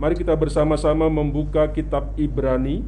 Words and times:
Mari 0.00 0.16
kita 0.16 0.32
bersama-sama 0.32 1.12
membuka 1.12 1.68
kitab 1.68 2.16
Ibrani. 2.16 2.80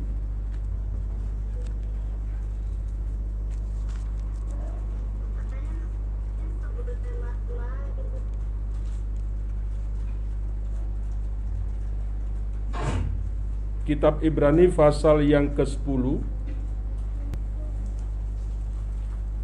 Kitab 13.84 14.24
Ibrani 14.24 14.72
pasal 14.72 15.26
yang 15.26 15.52
ke-10 15.52 16.22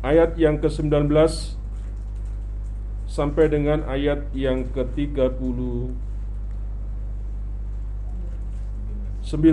Ayat 0.01 0.39
yang 0.41 0.57
ke-19 0.63 1.11
Sampai 3.11 3.51
dengan 3.53 3.85
ayat 3.85 4.25
yang 4.33 4.63
ke-30 4.73 6.08
9 9.29 9.45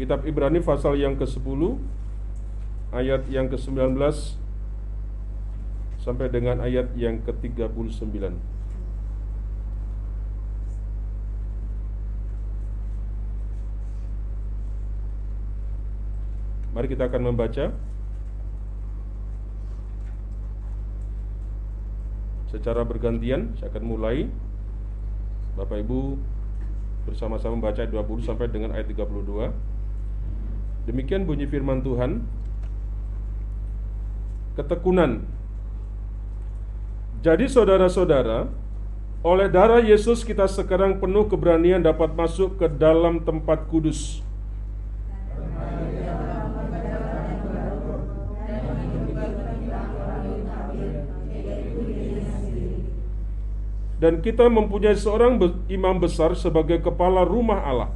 Kitab 0.00 0.24
Ibrani 0.24 0.64
pasal 0.64 0.96
yang 0.96 1.20
ke-10 1.20 1.60
Ayat 2.96 3.28
yang 3.28 3.52
ke-19 3.52 4.00
Sampai 6.00 6.32
dengan 6.32 6.64
ayat 6.64 6.96
yang 6.96 7.20
ke-39 7.20 7.92
Mari 16.72 16.86
kita 16.90 17.06
akan 17.06 17.22
membaca 17.30 17.70
Secara 22.64 22.80
bergantian 22.80 23.52
Saya 23.60 23.68
akan 23.68 23.84
mulai. 23.84 24.24
Bapak 25.52 25.84
Ibu 25.84 26.16
Bersama-sama 27.04 27.60
membaca 27.60 27.84
ayat 27.84 27.92
20 27.92 28.24
sampai 28.24 28.48
dengan 28.48 28.72
ayat 28.72 28.88
32 28.88 29.52
Demikian 30.88 31.28
bunyi 31.28 31.44
firman 31.44 31.84
Tuhan. 31.84 32.24
Ketekunan. 34.56 35.28
Jadi 37.20 37.52
saudara-saudara 37.52 38.48
Oleh 39.20 39.52
darah 39.52 39.84
Yesus 39.84 40.24
kita 40.24 40.48
sekarang 40.48 40.96
penuh 41.04 41.28
keberanian 41.28 41.84
dapat 41.84 42.16
masuk 42.16 42.56
ke 42.56 42.64
dalam 42.64 43.20
tempat 43.28 43.68
kudus 43.68 44.23
dan 54.04 54.20
kita 54.20 54.52
mempunyai 54.52 55.00
seorang 55.00 55.40
imam 55.64 55.96
besar 55.96 56.36
sebagai 56.36 56.76
kepala 56.84 57.24
rumah 57.24 57.64
Allah. 57.64 57.88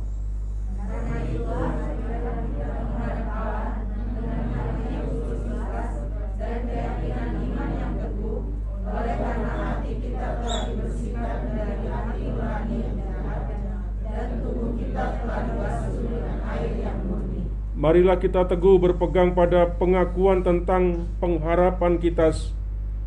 Marilah 17.78 18.16
kita 18.16 18.48
teguh 18.48 18.80
berpegang 18.80 19.36
pada 19.36 19.76
pengakuan 19.76 20.40
tentang 20.40 21.04
pengharapan 21.20 22.00
kita 22.00 22.32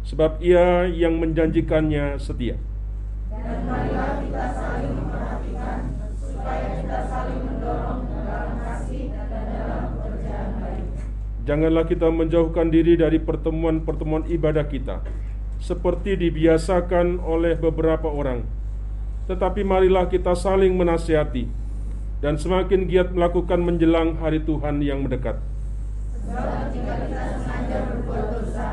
sebab 0.05 0.37
ia 0.37 0.85
yang 0.85 1.17
menjanjikannya 1.17 2.21
setia. 2.21 2.61
Janganlah 11.41 11.83
kita 11.83 12.07
menjauhkan 12.07 12.71
diri 12.71 12.95
dari 12.95 13.19
pertemuan-pertemuan 13.19 14.23
ibadah 14.31 14.67
kita 14.71 15.03
seperti 15.59 16.15
dibiasakan 16.15 17.19
oleh 17.19 17.59
beberapa 17.59 18.07
orang. 18.07 18.47
Tetapi 19.27 19.61
marilah 19.67 20.07
kita 20.07 20.31
saling 20.31 20.73
menasihati 20.73 21.51
dan 22.23 22.39
semakin 22.39 22.87
giat 22.87 23.11
melakukan 23.11 23.59
menjelang 23.61 24.15
hari 24.21 24.39
Tuhan 24.47 24.79
yang 24.79 25.03
mendekat. 25.03 25.43
Sebab 26.23 26.71
jika 26.71 26.93
kita 27.09 27.21
sengaja 27.41 27.77
berbuat 27.89 28.25
dosa, 28.31 28.67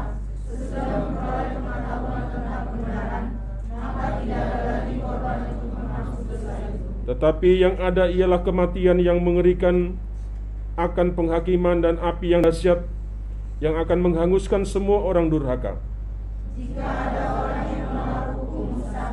sesudah 0.47 1.18
Tetapi 7.09 7.57
yang 7.57 7.81
ada 7.81 8.05
ialah 8.05 8.45
kematian 8.45 9.01
yang 9.01 9.25
mengerikan 9.25 9.97
akan 10.77 11.17
penghakiman 11.17 11.81
dan 11.81 11.97
api 11.97 12.37
yang 12.37 12.45
dahsyat 12.45 12.85
yang 13.65 13.81
akan 13.81 14.05
menghanguskan 14.05 14.69
semua 14.69 15.01
orang 15.01 15.33
durhaka. 15.33 15.81
Jika 16.53 16.85
ada 16.85 17.49
orang 17.49 17.67
yang 17.73 17.89
menolak 17.97 18.37
hukum 18.37 18.77
Musa, 18.77 19.07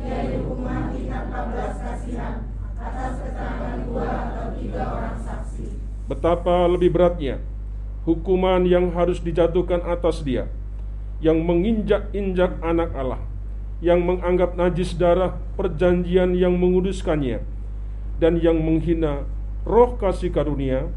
ia 0.00 0.18
dihukuman 0.32 0.88
tanpa 0.96 1.38
belas 1.52 1.74
kasihan 1.84 2.34
atas 2.80 3.12
keterangan 3.20 3.76
dua 3.92 4.08
atau 4.08 4.46
tiga 4.56 4.82
orang 4.88 5.16
saksi. 5.20 5.66
Betapa 6.08 6.56
lebih 6.64 6.96
beratnya 6.96 7.44
hukuman 8.08 8.64
yang 8.64 8.88
harus 8.96 9.20
dijatuhkan 9.20 9.84
atas 9.84 10.24
dia 10.24 10.48
yang 11.20 11.44
menginjak-injak 11.44 12.56
anak 12.64 12.88
Allah, 12.96 13.20
yang 13.84 14.00
menganggap 14.00 14.56
najis 14.56 14.96
darah 14.96 15.36
perjanjian 15.60 16.32
yang 16.32 16.56
menguduskannya, 16.56 17.44
dan 18.16 18.40
yang 18.40 18.56
menghina 18.56 19.28
roh 19.68 20.00
kasih 20.00 20.32
karunia. 20.32 20.88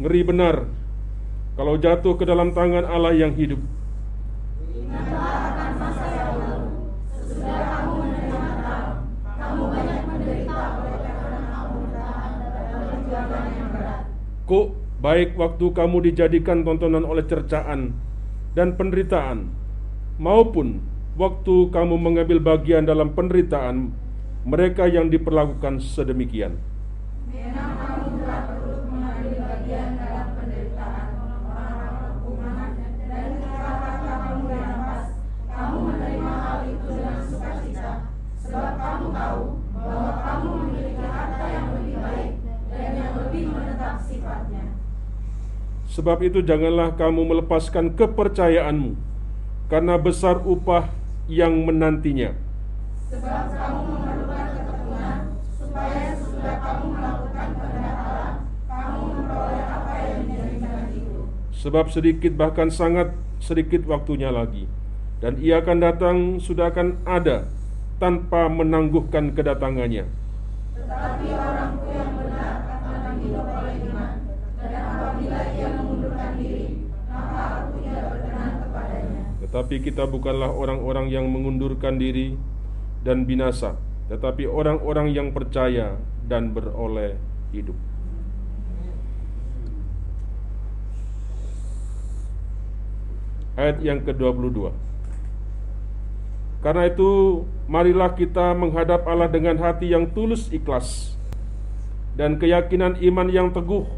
Ngeri 0.00 0.24
benar, 0.26 0.64
kalau 1.54 1.76
jatuh 1.76 2.16
ke 2.18 2.24
dalam 2.26 2.50
tangan 2.50 2.88
Allah 2.88 3.14
yang 3.14 3.36
hidup. 3.36 3.62
Kok 14.50 14.98
baik 14.98 15.38
waktu 15.38 15.62
kamu 15.70 16.10
dijadikan 16.10 16.66
tontonan 16.66 17.06
oleh 17.06 17.22
cercaan 17.22 17.94
dan 18.58 18.74
penderitaan, 18.74 19.46
maupun 20.18 20.82
waktu 21.14 21.70
kamu 21.70 21.94
mengambil 21.94 22.42
bagian 22.42 22.82
dalam 22.82 23.14
penderitaan 23.14 23.94
mereka 24.42 24.90
yang 24.90 25.06
diperlakukan 25.06 25.78
sedemikian. 25.78 26.58
Memang 27.30 27.78
kamu 27.78 28.26
telah 28.26 28.40
perlu 28.50 28.90
mengambil 28.90 29.38
bagian 29.38 29.94
dalam 29.94 30.26
penderitaan 30.34 31.06
orang-orang 31.14 32.10
hukuman 32.10 32.70
dan 33.06 33.30
ketika 33.38 34.02
kamu 34.02 34.42
dirampas, 34.50 35.04
kamu 35.46 35.76
menerima 35.78 36.32
hal 36.42 36.58
itu 36.66 36.88
dengan 36.90 37.22
sukacita, 37.22 37.92
sebab 38.42 38.72
kamu 38.82 39.06
tahu 39.14 39.42
bahwa 39.78 40.10
kamu 40.18 40.48
memiliki 40.58 41.06
harta 41.06 41.46
yang 41.46 41.66
lebih 41.78 41.96
baik 42.02 42.32
dan 42.70 42.90
yang 42.98 43.12
lebih 43.14 43.44
menetap 43.50 43.94
sifatnya. 44.02 44.64
Sebab 45.90 46.22
itu 46.22 46.38
janganlah 46.38 46.94
kamu 46.94 47.26
melepaskan 47.34 47.98
kepercayaanmu, 47.98 48.94
karena 49.66 49.98
besar 49.98 50.38
upah 50.38 50.86
yang 51.26 51.66
menantinya. 51.66 52.30
Sebab 53.10 53.50
kamu 53.50 53.80
memerlukan 53.90 54.46
ketekunan, 54.54 55.18
supaya 55.58 56.14
sesudah 56.14 56.56
kamu 56.62 56.84
melakukan 56.94 57.48
kehendak 57.58 57.96
Allah, 58.06 58.32
kamu 58.70 58.98
memperoleh 59.02 59.64
apa 59.66 59.92
yang 59.98 60.18
dijanjikan 60.30 60.84
itu. 60.94 61.14
Sebab 61.58 61.86
sedikit 61.90 62.32
bahkan 62.38 62.70
sangat 62.70 63.10
sedikit 63.42 63.82
waktunya 63.90 64.30
lagi, 64.30 64.70
dan 65.18 65.42
ia 65.42 65.58
akan 65.58 65.78
datang 65.82 66.16
sudah 66.38 66.70
akan 66.70 67.02
ada 67.02 67.50
tanpa 67.98 68.46
menangguhkan 68.46 69.34
kedatangannya. 69.34 70.06
Tetapi 70.78 71.26
orangku 71.34 71.90
yang 71.90 72.14
benar 72.14 72.62
akan 72.78 73.14
hidup 73.20 73.44
oleh 73.44 73.74
iman, 73.90 74.14
dan 74.56 74.72
apabila 74.86 75.40
ia 75.52 75.68
mengundurkan 75.76 76.30
diri, 76.40 76.88
maka 77.10 77.40
aku 77.66 77.84
tidak 77.84 78.04
berkenan 78.08 78.52
kepadanya. 78.64 79.22
Tetapi 79.50 79.82
kita 79.82 80.06
bukanlah 80.06 80.46
orang-orang 80.46 81.10
yang 81.10 81.26
mengundurkan 81.26 81.98
diri 81.98 82.38
dan 83.02 83.26
binasa, 83.26 83.74
tetapi 84.06 84.46
orang-orang 84.46 85.10
yang 85.10 85.34
percaya 85.34 85.98
dan 86.30 86.54
beroleh 86.54 87.18
hidup. 87.50 87.74
Ayat 93.58 93.82
yang 93.82 94.06
ke-22 94.06 94.70
Karena 96.62 96.86
itu, 96.86 97.42
marilah 97.66 98.14
kita 98.14 98.54
menghadap 98.54 99.02
Allah 99.02 99.26
dengan 99.26 99.58
hati 99.58 99.90
yang 99.90 100.06
tulus 100.14 100.46
ikhlas 100.54 101.18
dan 102.14 102.38
keyakinan 102.38 103.02
iman 103.02 103.26
yang 103.26 103.50
teguh. 103.50 103.90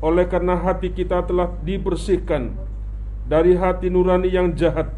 Oleh 0.00 0.24
karena 0.24 0.56
hati 0.56 0.88
kita 0.88 1.20
telah 1.28 1.52
dibersihkan 1.60 2.56
dari 3.28 3.54
hati 3.54 3.92
nurani 3.92 4.32
yang 4.32 4.56
jahat 4.56 4.88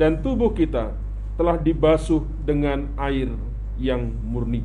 dan 0.00 0.24
tubuh 0.24 0.56
kita 0.56 0.96
telah 1.36 1.60
dibasuh 1.60 2.24
dengan 2.48 2.88
air 2.96 3.28
yang 3.76 4.08
murni. 4.24 4.64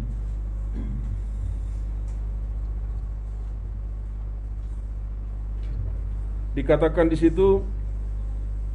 Dikatakan 6.56 7.06
di 7.06 7.18
situ 7.19 7.62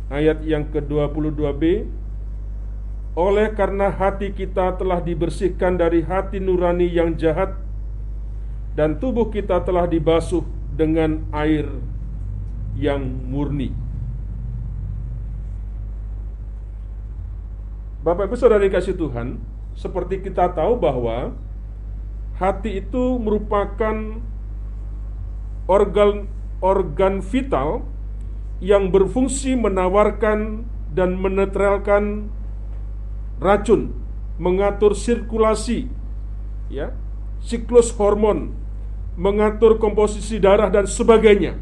ayat 0.07 0.45
yang 0.47 0.71
ke-22b 0.71 1.89
oleh 3.19 3.49
karena 3.59 3.91
hati 3.91 4.31
kita 4.31 4.79
telah 4.79 5.03
dibersihkan 5.03 5.77
dari 5.77 6.01
hati 6.01 6.39
nurani 6.39 6.87
yang 6.87 7.19
jahat 7.19 7.59
dan 8.79 8.97
tubuh 9.03 9.29
kita 9.29 9.61
telah 9.67 9.85
dibasuh 9.85 10.47
dengan 10.73 11.27
air 11.35 11.69
yang 12.79 13.05
murni. 13.05 13.82
Bapak 18.03 18.27
Ibu 18.27 18.35
Saudara 18.35 18.67
dikasih 18.67 18.99
Tuhan, 18.99 19.39
seperti 19.79 20.19
kita 20.27 20.51
tahu 20.51 20.75
bahwa 20.75 21.39
hati 22.35 22.83
itu 22.83 23.23
merupakan 23.23 24.19
organ 25.71 26.27
organ 26.59 27.23
vital 27.23 27.87
yang 28.59 28.91
berfungsi 28.91 29.55
menawarkan 29.55 30.67
dan 30.91 31.15
menetralkan 31.15 32.27
racun, 33.39 33.95
mengatur 34.35 34.99
sirkulasi, 34.99 35.87
ya, 36.75 36.91
siklus 37.39 37.95
hormon, 37.95 38.51
mengatur 39.15 39.79
komposisi 39.79 40.43
darah 40.43 40.75
dan 40.75 40.91
sebagainya. 40.91 41.55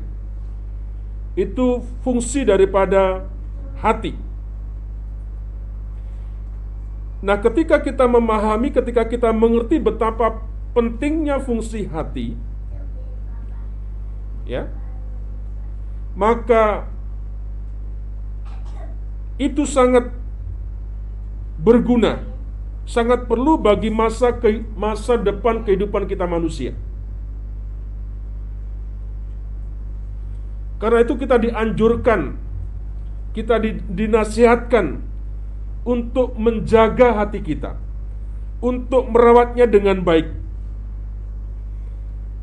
Itu 1.36 1.84
fungsi 2.00 2.48
daripada 2.48 3.28
hati. 3.84 4.29
Nah, 7.20 7.36
ketika 7.36 7.76
kita 7.84 8.08
memahami, 8.08 8.72
ketika 8.72 9.04
kita 9.04 9.28
mengerti 9.28 9.76
betapa 9.76 10.40
pentingnya 10.72 11.36
fungsi 11.36 11.84
hati, 11.84 12.32
ya, 14.48 14.72
maka 16.16 16.88
itu 19.36 19.68
sangat 19.68 20.08
berguna, 21.60 22.24
sangat 22.88 23.28
perlu 23.28 23.60
bagi 23.60 23.92
masa 23.92 24.32
ke, 24.32 24.64
masa 24.72 25.20
depan 25.20 25.60
kehidupan 25.60 26.08
kita 26.08 26.24
manusia. 26.24 26.72
Karena 30.80 31.04
itu 31.04 31.20
kita 31.20 31.36
dianjurkan, 31.36 32.40
kita 33.36 33.60
dinasihatkan 33.92 35.09
untuk 35.90 36.38
menjaga 36.38 37.18
hati 37.18 37.42
kita, 37.42 37.74
untuk 38.62 39.10
merawatnya 39.10 39.66
dengan 39.66 39.98
baik, 40.06 40.30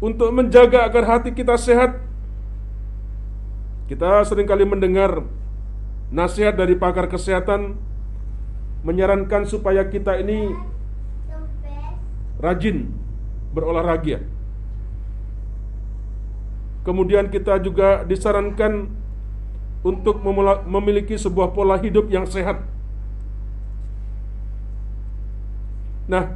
untuk 0.03 0.35
menjaga 0.35 0.83
agar 0.83 1.03
hati 1.07 1.31
kita 1.31 1.55
sehat. 1.55 2.03
Kita 3.87 4.19
sering 4.27 4.43
kali 4.43 4.67
mendengar 4.67 5.23
nasihat 6.11 6.59
dari 6.59 6.75
pakar 6.75 7.07
kesehatan 7.07 7.79
menyarankan 8.83 9.47
supaya 9.47 9.87
kita 9.87 10.19
ini 10.19 10.51
rajin 12.43 12.91
berolahraga. 13.55 14.27
Kemudian 16.83 17.31
kita 17.31 17.63
juga 17.63 18.03
disarankan 18.03 18.91
untuk 19.87 20.19
memiliki 20.67 21.15
sebuah 21.15 21.55
pola 21.55 21.79
hidup 21.79 22.11
yang 22.11 22.27
sehat 22.27 22.76
Nah, 26.07 26.31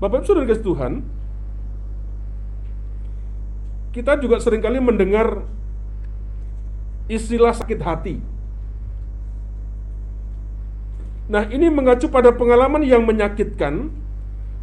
Bapak 0.00 0.24
Ibu 0.24 0.26
Saudara 0.26 0.48
kasih 0.48 0.64
Tuhan, 0.64 0.92
kita 3.92 4.16
juga 4.18 4.40
sering 4.40 4.64
kali 4.64 4.80
mendengar 4.80 5.44
istilah 7.12 7.52
sakit 7.52 7.80
hati. 7.84 8.16
Nah, 11.28 11.46
ini 11.52 11.68
mengacu 11.68 12.08
pada 12.08 12.32
pengalaman 12.32 12.82
yang 12.82 13.04
menyakitkan 13.04 13.92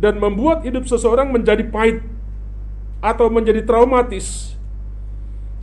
dan 0.01 0.17
membuat 0.17 0.65
hidup 0.65 0.89
seseorang 0.89 1.29
menjadi 1.29 1.63
pahit 1.69 2.03
atau 2.99 3.31
menjadi 3.31 3.63
traumatis 3.63 4.59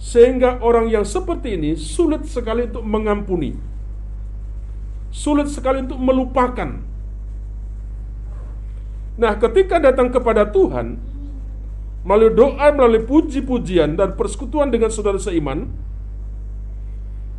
sehingga 0.00 0.60
orang 0.60 0.88
yang 0.92 1.04
seperti 1.04 1.56
ini 1.56 1.72
sulit 1.76 2.24
sekali 2.28 2.68
untuk 2.68 2.84
mengampuni. 2.84 3.56
Sulit 5.12 5.48
sekali 5.48 5.84
untuk 5.84 6.00
melupakan 6.00 6.80
Nah, 9.16 9.32
ketika 9.40 9.80
datang 9.80 10.12
kepada 10.12 10.44
Tuhan 10.48 11.00
melalui 12.04 12.32
doa, 12.36 12.68
melalui 12.70 13.02
puji-pujian 13.02 13.96
dan 13.96 14.14
persekutuan 14.14 14.68
dengan 14.68 14.92
saudara 14.92 15.16
seiman, 15.16 15.72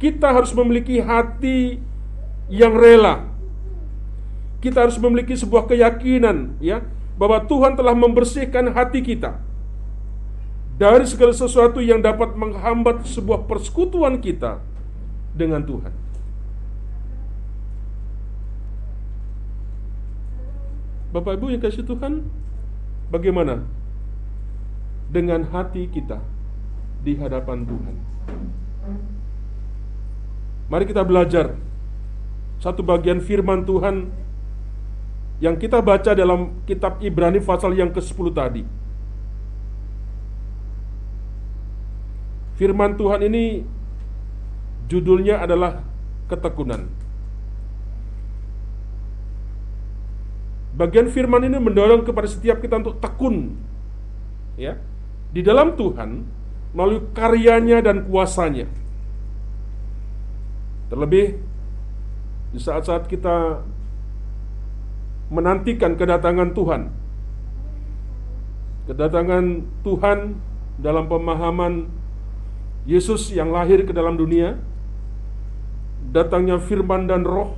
kita 0.02 0.34
harus 0.34 0.52
memiliki 0.58 0.98
hati 1.02 1.78
yang 2.50 2.74
rela. 2.74 3.30
Kita 4.58 4.90
harus 4.90 4.98
memiliki 4.98 5.38
sebuah 5.38 5.70
keyakinan 5.70 6.58
ya 6.58 6.82
bahwa 7.18 7.46
Tuhan 7.46 7.78
telah 7.78 7.94
membersihkan 7.94 8.74
hati 8.74 9.06
kita 9.06 9.38
dari 10.78 11.06
segala 11.10 11.34
sesuatu 11.34 11.82
yang 11.82 12.02
dapat 12.02 12.38
menghambat 12.38 13.06
sebuah 13.06 13.46
persekutuan 13.50 14.18
kita 14.18 14.62
dengan 15.34 15.62
Tuhan. 15.62 16.06
Bapak 21.07 21.39
Ibu 21.39 21.56
yang 21.56 21.63
kasih 21.63 21.88
Tuhan, 21.88 22.27
bagaimana 23.07 23.63
dengan 25.07 25.47
hati 25.47 25.87
kita 25.87 26.19
di 26.99 27.16
hadapan 27.16 27.64
Tuhan? 27.64 27.95
Mari 30.68 30.83
kita 30.83 31.07
belajar 31.07 31.56
satu 32.59 32.83
bagian 32.83 33.23
firman 33.23 33.64
Tuhan 33.64 34.11
yang 35.40 35.56
kita 35.56 35.80
baca 35.80 36.11
dalam 36.11 36.59
kitab 36.68 36.99
Ibrani 36.99 37.40
pasal 37.40 37.71
yang 37.71 37.94
ke-10 37.95 38.28
tadi. 38.35 38.64
Firman 42.59 42.99
Tuhan 42.99 43.21
ini 43.21 43.64
judulnya 44.92 45.40
adalah 45.40 45.85
ketekunan. 46.28 47.06
Bagian 50.78 51.10
firman 51.10 51.42
ini 51.42 51.57
mendorong 51.57 52.06
kepada 52.06 52.30
setiap 52.30 52.62
kita 52.62 52.78
untuk 52.78 53.02
tekun 53.02 53.57
ya 54.62 54.78
di 55.34 55.42
dalam 55.42 55.74
Tuhan 55.74 56.22
melalui 56.78 57.02
karyanya 57.18 57.81
dan 57.81 58.06
kuasanya. 58.06 58.69
Terlebih 60.94 61.42
di 62.54 62.60
saat-saat 62.62 63.10
kita 63.10 63.66
menantikan 65.34 65.98
kedatangan 65.98 66.54
Tuhan. 66.54 66.81
Kedatangan 68.88 69.46
Tuhan 69.84 70.19
dalam 70.80 71.10
pemahaman 71.12 71.90
Yesus 72.88 73.36
yang 73.36 73.52
lahir 73.52 73.84
ke 73.84 73.92
dalam 73.92 74.16
dunia, 74.16 74.56
datangnya 76.14 76.56
firman 76.56 77.04
dan 77.04 77.28
roh, 77.28 77.52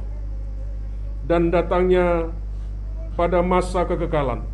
dan 1.29 1.53
datangnya 1.53 2.33
pada 3.19 3.43
masa 3.43 3.83
kekekalan. 3.83 4.47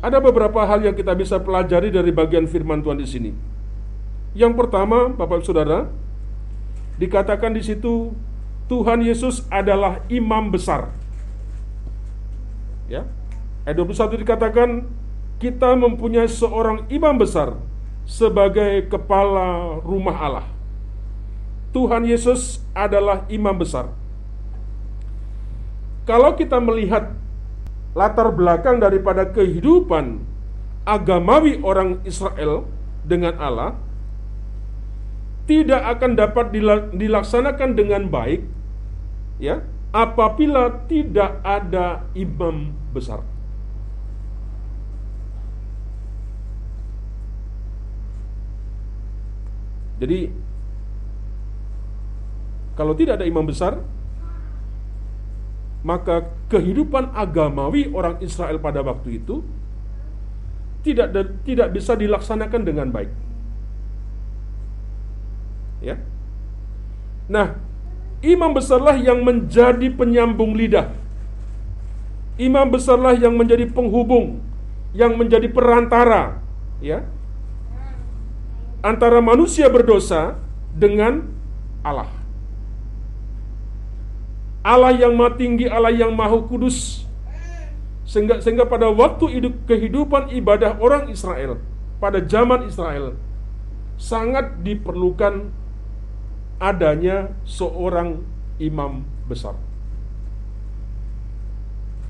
Ada 0.00 0.16
beberapa 0.16 0.64
hal 0.64 0.80
yang 0.80 0.96
kita 0.96 1.12
bisa 1.12 1.36
pelajari 1.36 1.92
dari 1.92 2.08
bagian 2.08 2.48
firman 2.48 2.80
Tuhan 2.80 2.96
di 2.96 3.04
sini. 3.04 3.30
Yang 4.32 4.56
pertama, 4.56 5.12
Bapak 5.12 5.44
Saudara, 5.44 5.92
dikatakan 6.96 7.52
di 7.52 7.60
situ 7.60 8.16
Tuhan 8.72 9.04
Yesus 9.04 9.44
adalah 9.52 10.00
imam 10.08 10.48
besar. 10.48 10.88
Ya. 12.88 13.04
Ayat 13.68 13.76
21 13.76 14.24
dikatakan 14.24 14.88
kita 15.36 15.76
mempunyai 15.76 16.24
seorang 16.32 16.88
imam 16.88 17.20
besar 17.20 17.60
sebagai 18.08 18.88
kepala 18.88 19.76
rumah 19.84 20.16
Allah. 20.16 20.46
Tuhan 21.76 22.08
Yesus 22.08 22.64
adalah 22.72 23.28
imam 23.28 23.52
besar. 23.52 23.99
Kalau 26.10 26.34
kita 26.34 26.58
melihat 26.58 27.14
latar 27.94 28.34
belakang 28.34 28.82
daripada 28.82 29.30
kehidupan 29.30 30.18
agamawi 30.82 31.62
orang 31.62 32.02
Israel 32.02 32.66
dengan 33.06 33.38
Allah, 33.38 33.78
tidak 35.46 35.78
akan 35.86 36.18
dapat 36.18 36.50
dilaksanakan 36.98 37.78
dengan 37.78 38.10
baik, 38.10 38.42
ya, 39.38 39.62
apabila 39.94 40.82
tidak 40.90 41.38
ada 41.46 42.02
imam 42.18 42.74
besar. 42.90 43.22
Jadi 50.02 50.26
kalau 52.74 52.98
tidak 52.98 53.22
ada 53.22 53.26
imam 53.30 53.46
besar, 53.46 53.78
maka 55.80 56.28
kehidupan 56.52 57.16
agamawi 57.16 57.88
orang 57.88 58.20
Israel 58.20 58.60
pada 58.60 58.84
waktu 58.84 59.22
itu 59.22 59.40
tidak 60.84 61.12
tidak 61.44 61.68
bisa 61.72 61.92
dilaksanakan 61.96 62.62
dengan 62.64 62.88
baik. 62.92 63.12
Ya. 65.80 65.96
Nah, 67.28 67.56
imam 68.20 68.52
besarlah 68.52 68.96
yang 69.00 69.24
menjadi 69.24 69.88
penyambung 69.92 70.52
lidah. 70.52 70.92
Imam 72.40 72.68
besarlah 72.68 73.16
yang 73.16 73.36
menjadi 73.36 73.68
penghubung, 73.68 74.40
yang 74.96 75.16
menjadi 75.16 75.48
perantara, 75.48 76.40
ya. 76.80 77.04
Antara 78.80 79.20
manusia 79.20 79.68
berdosa 79.68 80.40
dengan 80.72 81.28
Allah. 81.84 82.19
Allah 84.60 84.92
yang 84.92 85.16
maha 85.16 85.36
tinggi, 85.40 85.64
Allah 85.68 85.92
yang 85.92 86.12
maha 86.12 86.36
kudus. 86.44 87.08
Sehingga, 88.04 88.42
sehingga 88.42 88.66
pada 88.66 88.90
waktu 88.90 89.38
hidup, 89.38 89.54
kehidupan 89.70 90.34
ibadah 90.34 90.76
orang 90.82 91.08
Israel, 91.08 91.62
pada 92.02 92.18
zaman 92.20 92.66
Israel, 92.66 93.16
sangat 93.96 94.60
diperlukan 94.66 95.48
adanya 96.60 97.32
seorang 97.48 98.20
imam 98.60 99.06
besar. 99.24 99.56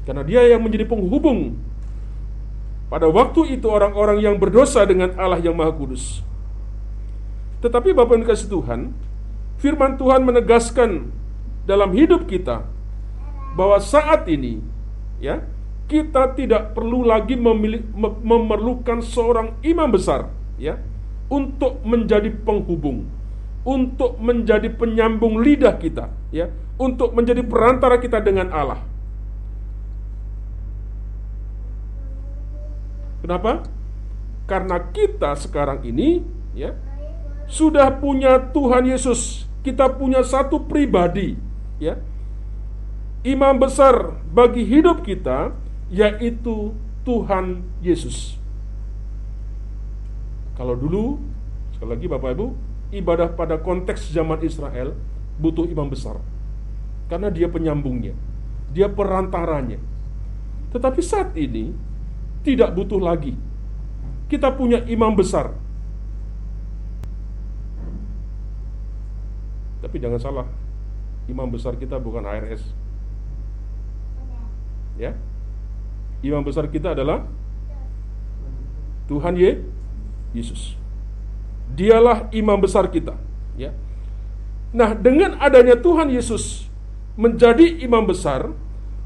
Karena 0.09 0.27
dia 0.27 0.43
yang 0.51 0.65
menjadi 0.65 0.89
penghubung 0.91 1.55
pada 2.91 3.07
waktu 3.07 3.55
itu 3.55 3.71
orang-orang 3.71 4.19
yang 4.19 4.35
berdosa 4.41 4.83
dengan 4.83 5.15
Allah 5.15 5.39
yang 5.39 5.55
Maha 5.55 5.71
Kudus. 5.71 6.27
Tetapi 7.63 7.95
Bapak 7.95 8.19
yang 8.19 8.23
dikasih 8.27 8.51
Tuhan, 8.51 8.81
firman 9.63 9.95
Tuhan 9.95 10.27
menegaskan 10.27 11.13
dalam 11.71 11.95
hidup 11.95 12.27
kita 12.27 12.67
bahwa 13.55 13.79
saat 13.79 14.27
ini 14.27 14.59
ya 15.23 15.47
kita 15.87 16.35
tidak 16.35 16.75
perlu 16.75 17.07
lagi 17.07 17.39
memilih, 17.39 17.87
memerlukan 18.23 18.99
seorang 19.03 19.55
imam 19.63 19.87
besar 19.87 20.27
ya 20.59 20.83
untuk 21.31 21.79
menjadi 21.87 22.31
penghubung 22.43 23.07
untuk 23.63 24.19
menjadi 24.19 24.67
penyambung 24.75 25.39
lidah 25.39 25.79
kita 25.79 26.11
ya 26.35 26.51
untuk 26.75 27.15
menjadi 27.15 27.47
perantara 27.47 28.03
kita 28.03 28.19
dengan 28.19 28.51
Allah 28.51 28.91
Kenapa? 33.21 33.63
Karena 34.49 34.81
kita 34.91 35.37
sekarang 35.37 35.85
ini 35.85 36.25
ya 36.57 36.75
sudah 37.47 38.01
punya 38.01 38.41
Tuhan 38.51 38.89
Yesus. 38.89 39.47
Kita 39.61 39.93
punya 39.93 40.25
satu 40.25 40.65
pribadi 40.65 41.37
ya 41.81 41.97
imam 43.27 43.57
besar 43.57 44.21
bagi 44.31 44.65
hidup 44.65 45.03
kita 45.05 45.53
yaitu 45.91 46.77
Tuhan 47.03 47.65
Yesus. 47.83 48.39
Kalau 50.55 50.77
dulu 50.77 51.17
sekali 51.75 51.97
lagi 51.97 52.07
Bapak 52.07 52.31
Ibu, 52.37 52.47
ibadah 52.93 53.33
pada 53.33 53.57
konteks 53.57 54.13
zaman 54.13 54.45
Israel 54.45 54.93
butuh 55.41 55.65
imam 55.65 55.89
besar. 55.89 56.21
Karena 57.09 57.33
dia 57.33 57.51
penyambungnya, 57.51 58.15
dia 58.71 58.87
perantaranya. 58.87 59.81
Tetapi 60.71 61.01
saat 61.03 61.35
ini 61.35 61.75
tidak 62.47 62.77
butuh 62.77 63.01
lagi. 63.03 63.35
Kita 64.31 64.55
punya 64.55 64.85
imam 64.87 65.17
besar. 65.17 65.51
Tapi 69.81 69.97
jangan 69.97 70.21
salah, 70.21 70.47
imam 71.27 71.49
besar 71.51 71.77
kita 71.77 72.01
bukan 72.01 72.25
ARS. 72.25 72.63
Ya. 74.97 75.17
Imam 76.21 76.45
besar 76.45 76.69
kita 76.69 76.93
adalah 76.93 77.25
Tuhan 79.09 79.35
Ye 79.35 79.65
Yesus. 80.37 80.77
Dialah 81.75 82.29
imam 82.35 82.59
besar 82.61 82.91
kita, 82.91 83.15
ya. 83.57 83.73
Nah, 84.71 84.95
dengan 84.95 85.39
adanya 85.43 85.75
Tuhan 85.79 86.11
Yesus 86.11 86.71
menjadi 87.19 87.83
imam 87.83 88.07
besar 88.07 88.55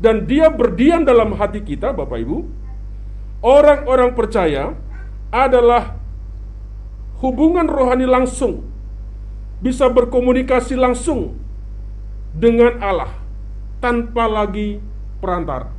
dan 0.00 0.28
dia 0.28 0.52
berdiam 0.52 1.04
dalam 1.04 1.33
hati 1.37 1.64
kita, 1.64 1.92
Bapak 1.97 2.21
Ibu, 2.21 2.38
orang-orang 3.40 4.12
percaya 4.12 4.76
adalah 5.33 5.97
hubungan 7.25 7.64
rohani 7.64 8.04
langsung 8.04 8.64
bisa 9.64 9.88
berkomunikasi 9.88 10.76
langsung 10.76 11.40
dengan 12.34 12.82
Allah 12.82 13.14
tanpa 13.78 14.26
lagi 14.26 14.82
perantara. 15.22 15.70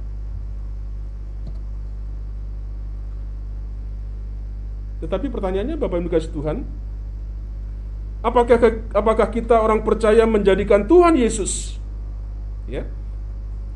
Tetapi 5.03 5.27
pertanyaannya 5.27 5.75
Bapak 5.75 5.99
Ibu 6.01 6.09
kasih 6.09 6.31
Tuhan, 6.31 6.57
apakah 8.23 8.57
apakah 8.95 9.27
kita 9.29 9.59
orang 9.59 9.83
percaya 9.83 10.23
menjadikan 10.23 10.87
Tuhan 10.87 11.19
Yesus 11.19 11.77
ya 12.65 12.87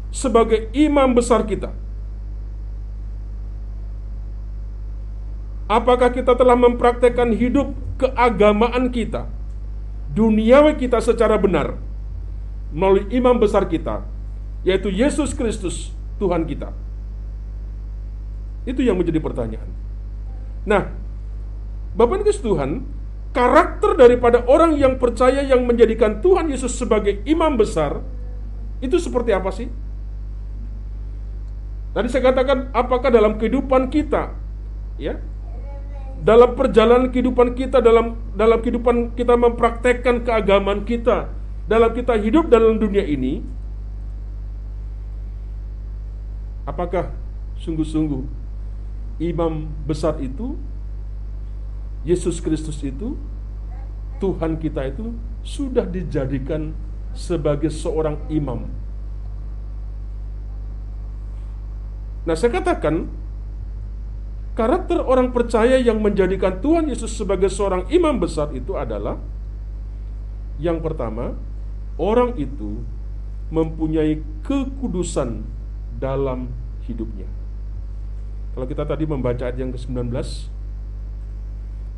sebagai 0.10 0.72
imam 0.72 1.12
besar 1.14 1.44
kita? 1.46 1.76
Apakah 5.70 6.10
kita 6.10 6.34
telah 6.34 6.58
mempraktekkan 6.58 7.30
hidup 7.30 7.78
keagamaan 8.02 8.90
kita, 8.90 9.30
duniawi 10.18 10.82
kita 10.82 10.98
secara 10.98 11.38
benar? 11.38 11.89
Melalui 12.70 13.10
imam 13.10 13.38
besar 13.38 13.66
kita, 13.66 14.06
yaitu 14.62 14.94
Yesus 14.94 15.34
Kristus, 15.34 15.94
Tuhan 16.22 16.46
kita. 16.46 16.74
Itu 18.68 18.86
yang 18.86 19.00
menjadi 19.00 19.18
pertanyaan. 19.24 19.70
Nah, 20.68 20.92
Bapak 21.98 22.22
Yesus 22.22 22.46
Tuhan, 22.46 22.86
karakter 23.34 23.98
daripada 23.98 24.46
orang 24.46 24.78
yang 24.78 25.02
percaya 25.02 25.42
yang 25.42 25.66
menjadikan 25.66 26.22
Tuhan 26.22 26.50
Yesus 26.54 26.78
sebagai 26.78 27.26
imam 27.26 27.58
besar, 27.58 28.02
itu 28.80 28.96
seperti 29.02 29.34
apa 29.34 29.50
sih? 29.50 29.68
Tadi 31.90 32.08
saya 32.08 32.30
katakan, 32.30 32.70
apakah 32.70 33.10
dalam 33.10 33.42
kehidupan 33.42 33.90
kita, 33.90 34.38
ya, 35.02 35.18
dalam 36.22 36.54
perjalanan 36.54 37.10
kehidupan 37.10 37.58
kita, 37.58 37.82
dalam 37.82 38.20
dalam 38.38 38.62
kehidupan 38.62 39.18
kita 39.18 39.34
mempraktekkan 39.34 40.22
keagamaan 40.22 40.86
kita, 40.86 41.32
dalam 41.70 41.94
kita 41.94 42.18
hidup 42.18 42.50
dalam 42.50 42.82
dunia 42.82 43.06
ini, 43.06 43.46
apakah 46.66 47.14
sungguh-sungguh 47.62 48.26
imam 49.22 49.70
besar 49.86 50.18
itu, 50.18 50.58
Yesus 52.02 52.42
Kristus 52.42 52.82
itu, 52.82 53.14
Tuhan 54.18 54.58
kita 54.58 54.90
itu 54.90 55.14
sudah 55.46 55.86
dijadikan 55.86 56.74
sebagai 57.14 57.70
seorang 57.70 58.18
imam. 58.34 58.66
Nah, 62.26 62.34
saya 62.34 62.50
katakan 62.50 63.06
karakter 64.58 65.06
orang 65.06 65.30
percaya 65.32 65.78
yang 65.78 66.02
menjadikan 66.02 66.58
Tuhan 66.60 66.90
Yesus 66.90 67.14
sebagai 67.14 67.48
seorang 67.48 67.86
imam 67.94 68.18
besar 68.18 68.52
itu 68.58 68.74
adalah 68.76 69.22
yang 70.60 70.84
pertama, 70.84 71.40
orang 72.00 72.40
itu 72.40 72.80
mempunyai 73.52 74.24
kekudusan 74.48 75.44
dalam 76.00 76.48
hidupnya. 76.88 77.28
Kalau 78.56 78.66
kita 78.66 78.88
tadi 78.88 79.04
membaca 79.04 79.44
ayat 79.44 79.60
yang 79.60 79.76
ke-19, 79.76 80.10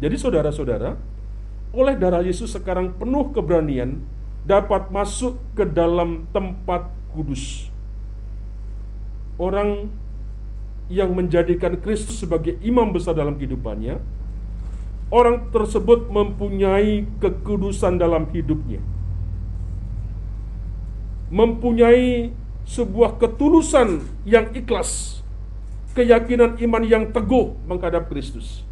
jadi 0.02 0.16
saudara-saudara, 0.18 0.98
oleh 1.72 1.96
darah 1.96 2.26
Yesus 2.26 2.52
sekarang 2.52 2.98
penuh 2.98 3.30
keberanian 3.32 4.02
dapat 4.44 4.90
masuk 4.90 5.38
ke 5.54 5.64
dalam 5.64 6.26
tempat 6.34 6.90
kudus. 7.14 7.70
Orang 9.38 9.94
yang 10.92 11.14
menjadikan 11.16 11.80
Kristus 11.80 12.20
sebagai 12.20 12.58
imam 12.60 12.92
besar 12.92 13.16
dalam 13.16 13.40
kehidupannya, 13.40 14.02
orang 15.14 15.54
tersebut 15.54 16.10
mempunyai 16.12 17.08
kekudusan 17.22 17.96
dalam 17.96 18.28
hidupnya 18.34 18.82
mempunyai 21.32 22.36
sebuah 22.68 23.16
ketulusan 23.18 24.04
yang 24.28 24.52
ikhlas, 24.52 25.24
keyakinan 25.96 26.60
iman 26.60 26.84
yang 26.84 27.04
teguh 27.10 27.56
menghadap 27.64 28.12
Kristus. 28.12 28.68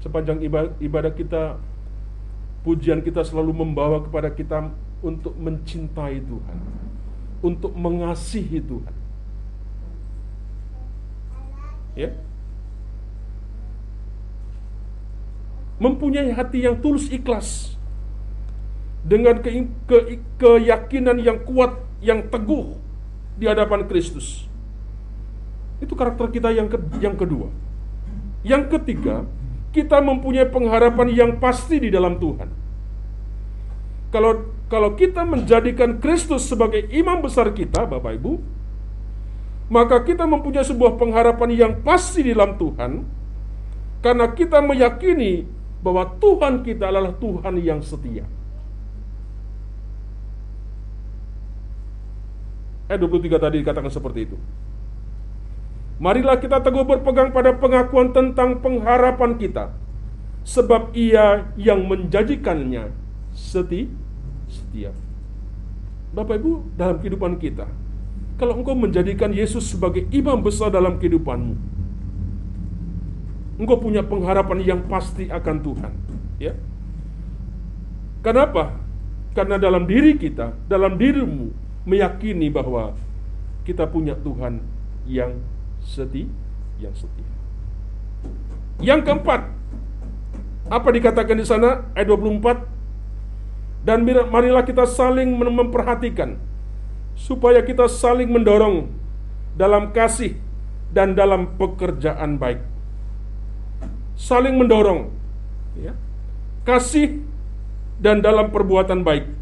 Sepanjang 0.00 0.42
ibadah 0.82 1.12
kita, 1.14 1.60
pujian 2.66 3.04
kita 3.04 3.22
selalu 3.22 3.62
membawa 3.62 4.02
kepada 4.02 4.32
kita 4.32 4.72
untuk 5.04 5.36
mencintai 5.38 6.18
Tuhan, 6.24 6.58
untuk 7.44 7.70
mengasihi 7.76 8.58
Tuhan. 8.58 8.94
Ya. 11.92 12.10
Mempunyai 15.76 16.32
hati 16.32 16.64
yang 16.64 16.78
tulus 16.80 17.10
ikhlas 17.12 17.76
dengan 19.02 19.42
ke, 19.42 19.50
ke, 19.86 19.98
keyakinan 20.38 21.18
yang 21.18 21.42
kuat, 21.42 21.78
yang 21.98 22.26
teguh 22.30 22.78
di 23.36 23.50
hadapan 23.50 23.86
Kristus. 23.90 24.46
Itu 25.82 25.98
karakter 25.98 26.30
kita 26.30 26.54
yang 26.54 26.70
ke, 26.70 26.78
yang 27.02 27.18
kedua. 27.18 27.50
Yang 28.46 28.78
ketiga, 28.78 29.26
kita 29.74 29.98
mempunyai 29.98 30.46
pengharapan 30.46 31.08
yang 31.10 31.30
pasti 31.42 31.82
di 31.82 31.90
dalam 31.90 32.18
Tuhan. 32.22 32.50
Kalau 34.12 34.52
kalau 34.68 34.96
kita 34.96 35.24
menjadikan 35.28 36.00
Kristus 36.00 36.48
sebagai 36.48 36.88
imam 36.92 37.20
besar 37.20 37.52
kita, 37.52 37.84
Bapak 37.84 38.16
Ibu, 38.16 38.40
maka 39.72 40.00
kita 40.04 40.28
mempunyai 40.28 40.64
sebuah 40.64 41.00
pengharapan 41.00 41.50
yang 41.52 41.72
pasti 41.80 42.24
di 42.24 42.36
dalam 42.36 42.60
Tuhan 42.60 43.04
karena 44.04 44.26
kita 44.32 44.60
meyakini 44.60 45.48
bahwa 45.80 46.12
Tuhan 46.20 46.60
kita 46.60 46.92
adalah 46.92 47.16
Tuhan 47.16 47.54
yang 47.60 47.80
setia. 47.80 48.28
Ayat 52.92 53.08
23 53.08 53.40
tadi 53.40 53.56
dikatakan 53.64 53.88
seperti 53.88 54.28
itu. 54.28 54.36
Marilah 55.96 56.36
kita 56.36 56.60
teguh 56.60 56.84
berpegang 56.84 57.32
pada 57.32 57.56
pengakuan 57.56 58.12
tentang 58.12 58.60
pengharapan 58.60 59.40
kita. 59.40 59.72
Sebab 60.44 60.92
ia 60.92 61.48
yang 61.56 61.88
menjanjikannya 61.88 62.92
seti, 63.32 63.88
setia. 64.44 64.92
Bapak 66.12 66.36
Ibu, 66.36 66.76
dalam 66.76 67.00
kehidupan 67.00 67.40
kita, 67.40 67.64
kalau 68.36 68.60
engkau 68.60 68.76
menjadikan 68.76 69.32
Yesus 69.32 69.72
sebagai 69.72 70.04
imam 70.12 70.44
besar 70.44 70.68
dalam 70.68 71.00
kehidupanmu, 71.00 71.56
engkau 73.56 73.80
punya 73.80 74.04
pengharapan 74.04 74.60
yang 74.60 74.80
pasti 74.84 75.32
akan 75.32 75.56
Tuhan. 75.64 75.92
Ya. 76.36 76.52
Kenapa? 78.20 78.76
Karena 79.32 79.56
dalam 79.56 79.88
diri 79.88 80.18
kita, 80.20 80.52
dalam 80.68 81.00
dirimu, 81.00 81.61
meyakini 81.82 82.46
bahwa 82.50 82.94
kita 83.66 83.86
punya 83.86 84.14
Tuhan 84.18 84.62
yang 85.06 85.38
setia, 85.82 86.30
yang 86.78 86.94
setia. 86.94 87.28
Yang 88.82 89.00
keempat, 89.06 89.40
apa 90.70 90.88
dikatakan 90.90 91.38
di 91.38 91.46
sana 91.46 91.86
ayat 91.94 92.06
24? 92.10 92.70
Dan 93.82 94.06
marilah 94.06 94.62
kita 94.62 94.86
saling 94.86 95.34
memperhatikan 95.34 96.38
supaya 97.18 97.58
kita 97.66 97.90
saling 97.90 98.30
mendorong 98.30 98.86
dalam 99.58 99.90
kasih 99.90 100.38
dan 100.94 101.18
dalam 101.18 101.58
pekerjaan 101.58 102.38
baik. 102.38 102.62
Saling 104.14 104.54
mendorong, 104.54 105.10
ya, 105.74 105.98
kasih 106.62 107.26
dan 107.98 108.22
dalam 108.22 108.54
perbuatan 108.54 109.02
baik 109.02 109.41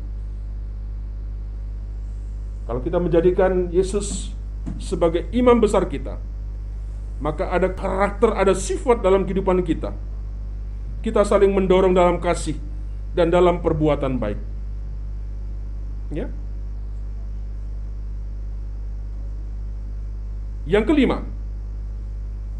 kalau 2.71 2.87
kita 2.87 3.03
menjadikan 3.03 3.67
Yesus 3.75 4.31
sebagai 4.79 5.27
imam 5.35 5.59
besar 5.59 5.91
kita, 5.91 6.23
maka 7.19 7.51
ada 7.51 7.67
karakter, 7.67 8.31
ada 8.31 8.55
sifat 8.55 9.03
dalam 9.03 9.27
kehidupan 9.27 9.67
kita. 9.67 9.91
Kita 11.03 11.27
saling 11.27 11.51
mendorong 11.51 11.91
dalam 11.91 12.23
kasih 12.23 12.55
dan 13.19 13.27
dalam 13.27 13.59
perbuatan 13.59 14.23
baik. 14.23 14.39
Ya. 16.15 16.31
Yang 20.63 20.95
kelima, 20.95 21.27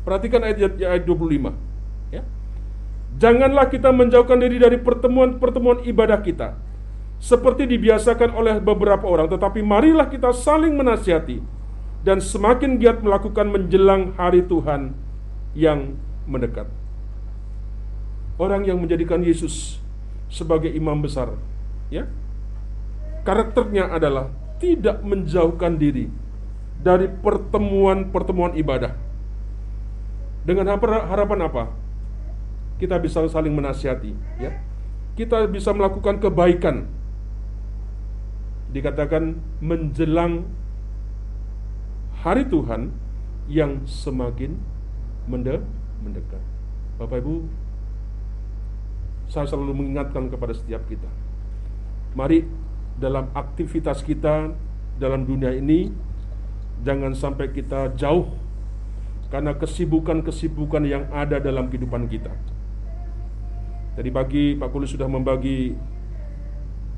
perhatikan 0.03 0.43
ayat, 0.43 0.75
ayat 0.75 1.07
25. 1.07 1.55
Ya. 2.11 2.27
Janganlah 3.15 3.71
kita 3.71 3.95
menjauhkan 3.95 4.43
diri 4.43 4.59
dari 4.59 4.75
pertemuan-pertemuan 4.83 5.87
ibadah 5.87 6.19
kita, 6.19 6.59
seperti 7.21 7.69
dibiasakan 7.69 8.33
oleh 8.33 8.57
beberapa 8.65 9.05
orang, 9.05 9.29
tetapi 9.29 9.61
marilah 9.61 10.09
kita 10.09 10.33
saling 10.33 10.73
menasihati 10.73 11.45
dan 12.01 12.17
semakin 12.17 12.81
giat 12.81 13.05
melakukan 13.05 13.53
menjelang 13.53 14.17
hari 14.17 14.41
Tuhan 14.41 14.97
yang 15.53 16.01
mendekat. 16.25 16.65
Orang 18.41 18.65
yang 18.65 18.81
menjadikan 18.81 19.21
Yesus 19.21 19.77
sebagai 20.33 20.73
imam 20.73 20.97
besar, 21.05 21.37
ya. 21.93 22.09
Karakternya 23.21 23.93
adalah 23.93 24.33
tidak 24.57 25.05
menjauhkan 25.05 25.77
diri 25.77 26.09
dari 26.81 27.05
pertemuan-pertemuan 27.05 28.57
ibadah. 28.57 28.97
Dengan 30.41 30.73
harapan 30.81 31.41
apa? 31.45 31.65
Kita 32.81 32.97
bisa 32.97 33.21
saling 33.29 33.53
menasihati, 33.53 34.41
ya. 34.41 34.57
Kita 35.21 35.45
bisa 35.53 35.77
melakukan 35.77 36.17
kebaikan 36.17 36.89
dikatakan 38.71 39.39
menjelang 39.59 40.47
hari 42.23 42.47
Tuhan 42.47 42.95
yang 43.51 43.83
semakin 43.87 44.55
mendekat. 45.27 46.43
Bapak 46.99 47.23
Ibu, 47.23 47.35
saya 49.27 49.47
selalu 49.47 49.73
mengingatkan 49.85 50.31
kepada 50.31 50.55
setiap 50.55 50.87
kita. 50.87 51.09
Mari 52.15 52.47
dalam 52.99 53.31
aktivitas 53.33 54.03
kita 54.03 54.53
dalam 55.01 55.25
dunia 55.25 55.55
ini 55.55 55.89
jangan 56.85 57.15
sampai 57.17 57.49
kita 57.55 57.95
jauh 57.97 58.29
karena 59.31 59.55
kesibukan-kesibukan 59.55 60.83
yang 60.85 61.07
ada 61.15 61.39
dalam 61.39 61.71
kehidupan 61.71 62.11
kita. 62.11 62.35
Tadi 63.95 64.11
pagi 64.11 64.59
Pak 64.59 64.69
Kulis 64.71 64.91
sudah 64.91 65.07
membagi 65.07 65.75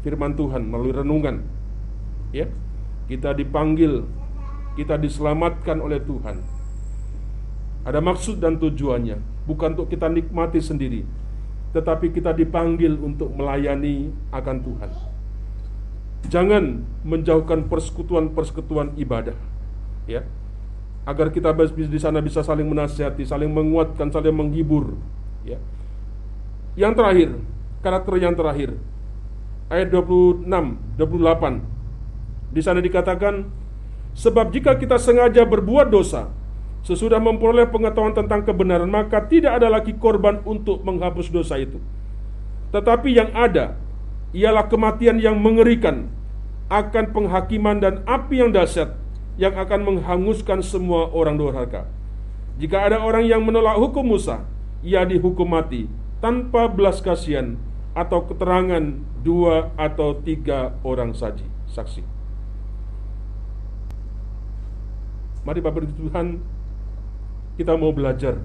firman 0.02 0.34
Tuhan 0.34 0.66
melalui 0.66 0.96
renungan 0.96 1.61
ya. 2.32 2.48
Kita 3.06 3.36
dipanggil 3.36 4.08
kita 4.74 4.96
diselamatkan 4.96 5.78
oleh 5.84 6.00
Tuhan. 6.00 6.40
Ada 7.84 8.00
maksud 8.00 8.40
dan 8.40 8.56
tujuannya. 8.56 9.20
Bukan 9.44 9.76
untuk 9.76 9.90
kita 9.92 10.08
nikmati 10.08 10.58
sendiri 10.58 11.02
tetapi 11.72 12.12
kita 12.12 12.36
dipanggil 12.36 13.00
untuk 13.00 13.32
melayani 13.32 14.12
akan 14.28 14.56
Tuhan. 14.60 14.90
Jangan 16.28 16.64
menjauhkan 17.02 17.66
persekutuan-persekutuan 17.66 18.94
ibadah 19.00 19.34
ya. 20.06 20.22
Agar 21.02 21.34
kita 21.34 21.50
di 21.74 21.98
sana 21.98 22.22
bisa 22.22 22.46
saling 22.46 22.68
menasihati, 22.68 23.26
saling 23.26 23.50
menguatkan, 23.50 24.12
saling 24.12 24.36
menghibur 24.36 24.94
ya. 25.42 25.58
Yang 26.78 26.92
terakhir, 26.94 27.30
karakter 27.82 28.14
yang 28.20 28.34
terakhir. 28.38 28.70
Ayat 29.72 29.88
26, 29.88 30.46
28 31.00 31.64
di 32.52 32.60
sana 32.60 32.84
dikatakan, 32.84 33.48
sebab 34.12 34.52
jika 34.52 34.76
kita 34.76 35.00
sengaja 35.00 35.48
berbuat 35.48 35.88
dosa, 35.88 36.28
sesudah 36.84 37.16
memperoleh 37.16 37.70
pengetahuan 37.72 38.12
tentang 38.12 38.44
kebenaran, 38.44 38.92
maka 38.92 39.24
tidak 39.24 39.56
ada 39.56 39.72
lagi 39.72 39.96
korban 39.96 40.44
untuk 40.44 40.84
menghapus 40.84 41.32
dosa 41.32 41.56
itu. 41.56 41.80
Tetapi 42.74 43.08
yang 43.16 43.32
ada 43.32 43.80
ialah 44.36 44.68
kematian 44.68 45.16
yang 45.16 45.40
mengerikan 45.40 46.12
akan 46.72 47.12
penghakiman 47.12 47.80
dan 47.80 47.94
api 48.08 48.40
yang 48.40 48.50
dahsyat 48.52 48.96
yang 49.40 49.56
akan 49.56 49.80
menghanguskan 49.84 50.60
semua 50.60 51.08
orang 51.12 51.40
durhaka. 51.40 51.88
Jika 52.60 52.92
ada 52.92 53.00
orang 53.00 53.24
yang 53.24 53.40
menolak 53.44 53.80
hukum 53.80 54.12
Musa, 54.12 54.44
ia 54.84 55.04
dihukum 55.08 55.48
mati 55.48 55.88
tanpa 56.20 56.68
belas 56.68 57.00
kasihan 57.00 57.56
atau 57.96 58.24
keterangan 58.28 59.00
dua 59.24 59.72
atau 59.76 60.16
tiga 60.20 60.76
orang 60.84 61.16
saji, 61.16 61.44
saksi. 61.72 62.11
Mari 65.42 65.58
Bapak 65.58 65.90
Tuhan 65.98 66.38
kita 67.58 67.74
mau 67.74 67.90
belajar 67.90 68.38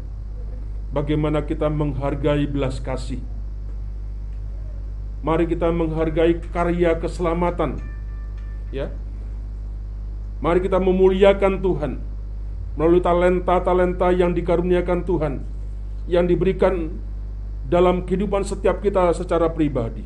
bagaimana 0.89 1.45
kita 1.45 1.69
menghargai 1.69 2.49
belas 2.49 2.81
kasih. 2.81 3.21
Mari 5.21 5.45
kita 5.45 5.69
menghargai 5.69 6.41
karya 6.49 6.97
keselamatan. 6.97 7.77
Ya. 8.73 8.89
Mari 10.41 10.61
kita 10.65 10.81
memuliakan 10.81 11.61
Tuhan 11.61 11.93
melalui 12.77 13.01
talenta-talenta 13.01 14.13
yang 14.13 14.33
dikaruniakan 14.37 15.01
Tuhan 15.05 15.33
yang 16.05 16.25
diberikan 16.25 16.97
dalam 17.69 18.05
kehidupan 18.09 18.41
setiap 18.41 18.81
kita 18.81 19.13
secara 19.13 19.53
pribadi. 19.53 20.05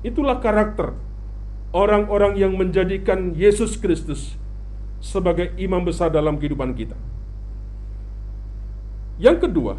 Itulah 0.00 0.40
karakter 0.40 0.96
orang-orang 1.76 2.40
yang 2.40 2.56
menjadikan 2.56 3.36
Yesus 3.36 3.76
Kristus 3.80 4.36
sebagai 5.06 5.54
imam 5.54 5.86
besar 5.86 6.10
dalam 6.10 6.34
kehidupan 6.34 6.74
kita. 6.74 6.98
Yang 9.22 9.46
kedua, 9.46 9.78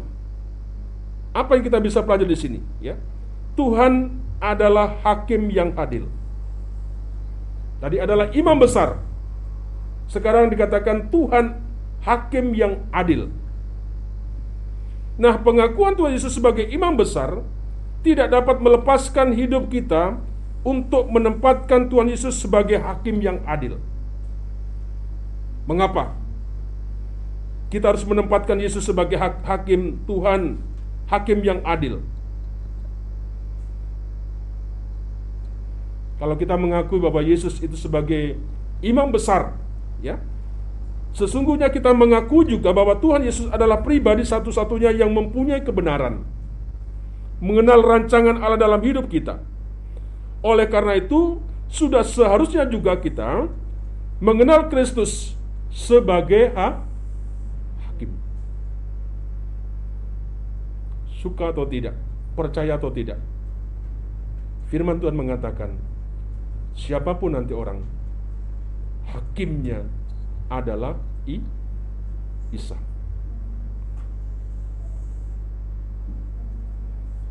apa 1.36 1.54
yang 1.54 1.64
kita 1.68 1.78
bisa 1.84 2.00
pelajari 2.00 2.32
di 2.32 2.38
sini? 2.40 2.58
Ya, 2.80 2.96
Tuhan 3.54 4.16
adalah 4.40 4.96
hakim 5.04 5.52
yang 5.52 5.76
adil. 5.76 6.08
Tadi 7.78 8.00
adalah 8.00 8.32
imam 8.32 8.56
besar. 8.58 8.98
Sekarang 10.08 10.48
dikatakan 10.48 11.12
Tuhan 11.12 11.60
hakim 12.02 12.56
yang 12.56 12.82
adil. 12.90 13.28
Nah, 15.20 15.36
pengakuan 15.38 15.94
Tuhan 15.98 16.14
Yesus 16.16 16.34
sebagai 16.34 16.64
imam 16.66 16.94
besar 16.96 17.42
tidak 18.06 18.32
dapat 18.32 18.62
melepaskan 18.62 19.34
hidup 19.34 19.68
kita 19.68 20.16
untuk 20.66 21.10
menempatkan 21.10 21.86
Tuhan 21.86 22.10
Yesus 22.10 22.38
sebagai 22.38 22.78
hakim 22.82 23.22
yang 23.22 23.42
adil. 23.46 23.78
Mengapa? 25.68 26.16
Kita 27.68 27.92
harus 27.92 28.00
menempatkan 28.08 28.56
Yesus 28.56 28.88
sebagai 28.88 29.20
hakim 29.20 30.00
Tuhan, 30.08 30.56
hakim 31.12 31.44
yang 31.44 31.60
adil. 31.68 32.00
Kalau 36.16 36.34
kita 36.40 36.56
mengakui 36.56 36.96
bahwa 36.96 37.20
Yesus 37.20 37.60
itu 37.60 37.76
sebagai 37.76 38.40
imam 38.80 39.12
besar, 39.12 39.54
ya, 40.00 40.16
Sesungguhnya 41.16 41.72
kita 41.72 41.90
mengaku 41.96 42.44
juga 42.44 42.70
bahwa 42.74 42.94
Tuhan 42.98 43.24
Yesus 43.24 43.48
adalah 43.48 43.80
pribadi 43.80 44.22
satu-satunya 44.22 44.92
yang 44.92 45.10
mempunyai 45.10 45.64
kebenaran. 45.64 46.22
Mengenal 47.38 47.80
rancangan 47.80 48.38
Allah 48.42 48.58
dalam 48.58 48.82
hidup 48.82 49.10
kita. 49.10 49.40
Oleh 50.42 50.66
karena 50.70 50.98
itu, 50.98 51.42
sudah 51.70 52.02
seharusnya 52.02 52.66
juga 52.66 52.98
kita 52.98 53.46
mengenal 54.18 54.66
Kristus 54.70 55.37
sebagai 55.78 56.50
ha? 56.58 56.82
hakim. 57.86 58.10
Suka 61.22 61.54
atau 61.54 61.62
tidak, 61.70 61.94
percaya 62.34 62.74
atau 62.74 62.90
tidak. 62.90 63.22
Firman 64.66 64.98
Tuhan 64.98 65.14
mengatakan, 65.14 65.78
siapa 66.74 67.14
pun 67.14 67.38
nanti 67.38 67.54
orang, 67.54 67.86
hakimnya 69.06 69.86
adalah 70.50 70.98
I, 71.30 71.40
Isa. 72.50 72.76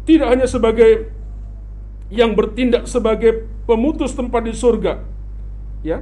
Tidak 0.07 0.23
hanya 0.23 0.47
sebagai 0.47 1.11
yang 2.07 2.31
bertindak 2.31 2.87
sebagai 2.87 3.43
pemutus 3.67 4.15
tempat 4.15 4.47
di 4.47 4.55
surga, 4.55 5.03
ya, 5.83 5.99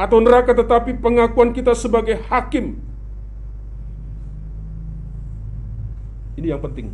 atau 0.00 0.16
neraka, 0.16 0.56
tetapi 0.56 0.96
pengakuan 0.96 1.52
kita 1.52 1.76
sebagai 1.76 2.16
hakim. 2.32 2.80
Ini 6.40 6.56
yang 6.56 6.62
penting. 6.64 6.88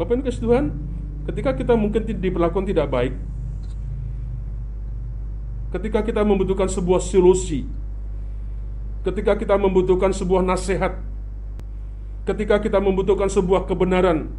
Bapak 0.00 0.16
ini 0.16 0.32
Tuhan, 0.32 0.72
ketika 1.28 1.52
kita 1.52 1.76
mungkin 1.76 2.08
diperlakukan 2.08 2.64
tidak 2.64 2.88
baik, 2.88 3.12
ketika 5.76 6.00
kita 6.00 6.24
membutuhkan 6.24 6.72
sebuah 6.72 7.04
solusi, 7.04 7.68
ketika 9.04 9.36
kita 9.36 9.60
membutuhkan 9.60 10.16
sebuah 10.16 10.40
nasihat, 10.40 10.96
ketika 12.24 12.56
kita 12.56 12.80
membutuhkan 12.80 13.28
sebuah 13.28 13.68
kebenaran 13.68 14.32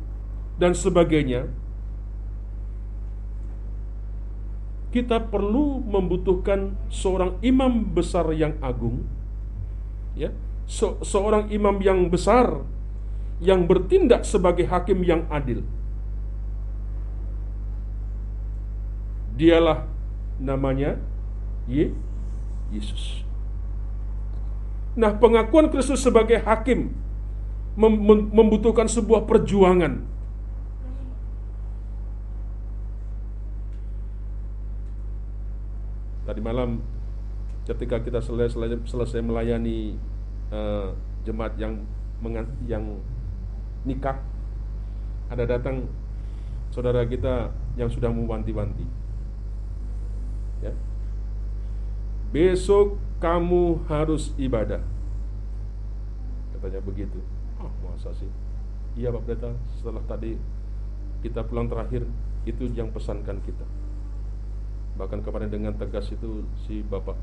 dan 0.57 0.73
sebagainya, 0.73 1.45
kita 4.91 5.23
perlu 5.23 5.79
membutuhkan 5.79 6.75
seorang 6.91 7.39
imam 7.39 7.95
besar 7.95 8.27
yang 8.35 8.59
agung, 8.59 9.07
ya, 10.19 10.35
se 10.67 10.83
seorang 11.01 11.47
imam 11.47 11.79
yang 11.79 12.11
besar 12.11 12.63
yang 13.41 13.65
bertindak 13.65 14.27
sebagai 14.27 14.67
hakim 14.67 15.01
yang 15.01 15.25
adil. 15.31 15.63
Dialah 19.39 19.89
namanya 20.37 21.01
Ye 21.65 21.95
Yesus. 22.69 23.25
Nah, 24.93 25.15
pengakuan 25.15 25.71
Kristus 25.71 26.03
sebagai 26.03 26.43
hakim 26.43 26.91
mem 27.79 27.95
membutuhkan 28.35 28.91
sebuah 28.91 29.23
perjuangan. 29.23 30.03
Tadi 36.27 36.40
malam 36.51 36.83
ketika 37.63 38.03
kita 38.03 38.19
selesai, 38.19 38.75
selesai 38.83 39.23
melayani 39.23 39.95
uh, 40.51 40.91
jemaat 41.23 41.55
yang 41.55 41.79
yang 42.67 42.99
nikah, 43.87 44.19
ada 45.31 45.47
datang 45.47 45.87
saudara 46.75 47.07
kita 47.07 47.55
yang 47.79 47.87
sudah 47.87 48.11
mewanti-wanti. 48.11 48.83
Ya, 50.59 50.75
Besok 52.35 52.99
kamu 53.23 53.87
harus 53.87 54.35
ibadah. 54.35 54.83
Katanya 56.51 56.83
begitu. 56.83 57.23
Oh, 57.63 57.71
masa 57.87 58.11
sih? 58.11 58.27
Iya 58.99 59.15
Pak 59.15 59.23
Pendeta, 59.23 59.55
setelah 59.79 60.03
tadi 60.03 60.35
kita 61.23 61.47
pulang 61.47 61.71
terakhir, 61.71 62.03
itu 62.43 62.67
yang 62.75 62.91
pesankan 62.91 63.39
kita. 63.39 63.63
Bahkan 65.01 65.25
kemarin 65.25 65.49
dengan 65.49 65.73
tegas 65.73 66.13
itu 66.13 66.45
si 66.61 66.85
Bapak 66.85 67.17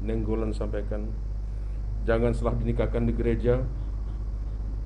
Nenggolan 0.00 0.56
sampaikan, 0.56 1.04
jangan 2.08 2.32
setelah 2.32 2.56
dinikahkan 2.56 3.04
di 3.04 3.12
gereja, 3.12 3.60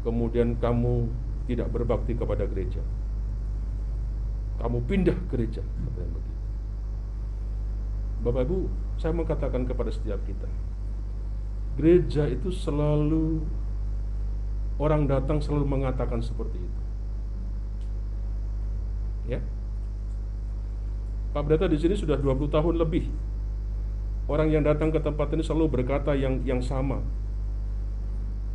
kemudian 0.02 0.58
kamu 0.58 1.06
tidak 1.46 1.70
berbakti 1.70 2.18
kepada 2.18 2.42
gereja. 2.50 2.82
Kamu 4.58 4.82
pindah 4.82 5.14
gereja. 5.30 5.62
Bapak 8.22 8.50
Ibu, 8.50 8.66
saya 8.98 9.14
mau 9.14 9.22
katakan 9.22 9.62
kepada 9.62 9.94
setiap 9.94 10.18
kita, 10.26 10.50
gereja 11.78 12.26
itu 12.26 12.50
selalu 12.50 13.46
orang 14.82 15.06
datang 15.06 15.38
selalu 15.38 15.70
mengatakan 15.70 16.18
seperti 16.18 16.58
itu. 16.58 16.82
Ya. 19.38 19.40
Pak 21.32 21.42
Brata 21.48 21.64
di 21.64 21.80
sini 21.80 21.96
sudah 21.96 22.20
20 22.20 22.52
tahun 22.52 22.76
lebih. 22.76 23.08
Orang 24.28 24.52
yang 24.52 24.62
datang 24.62 24.92
ke 24.92 25.00
tempat 25.00 25.32
ini 25.32 25.40
selalu 25.40 25.80
berkata 25.80 26.12
yang 26.12 26.44
yang 26.44 26.60
sama. 26.60 27.00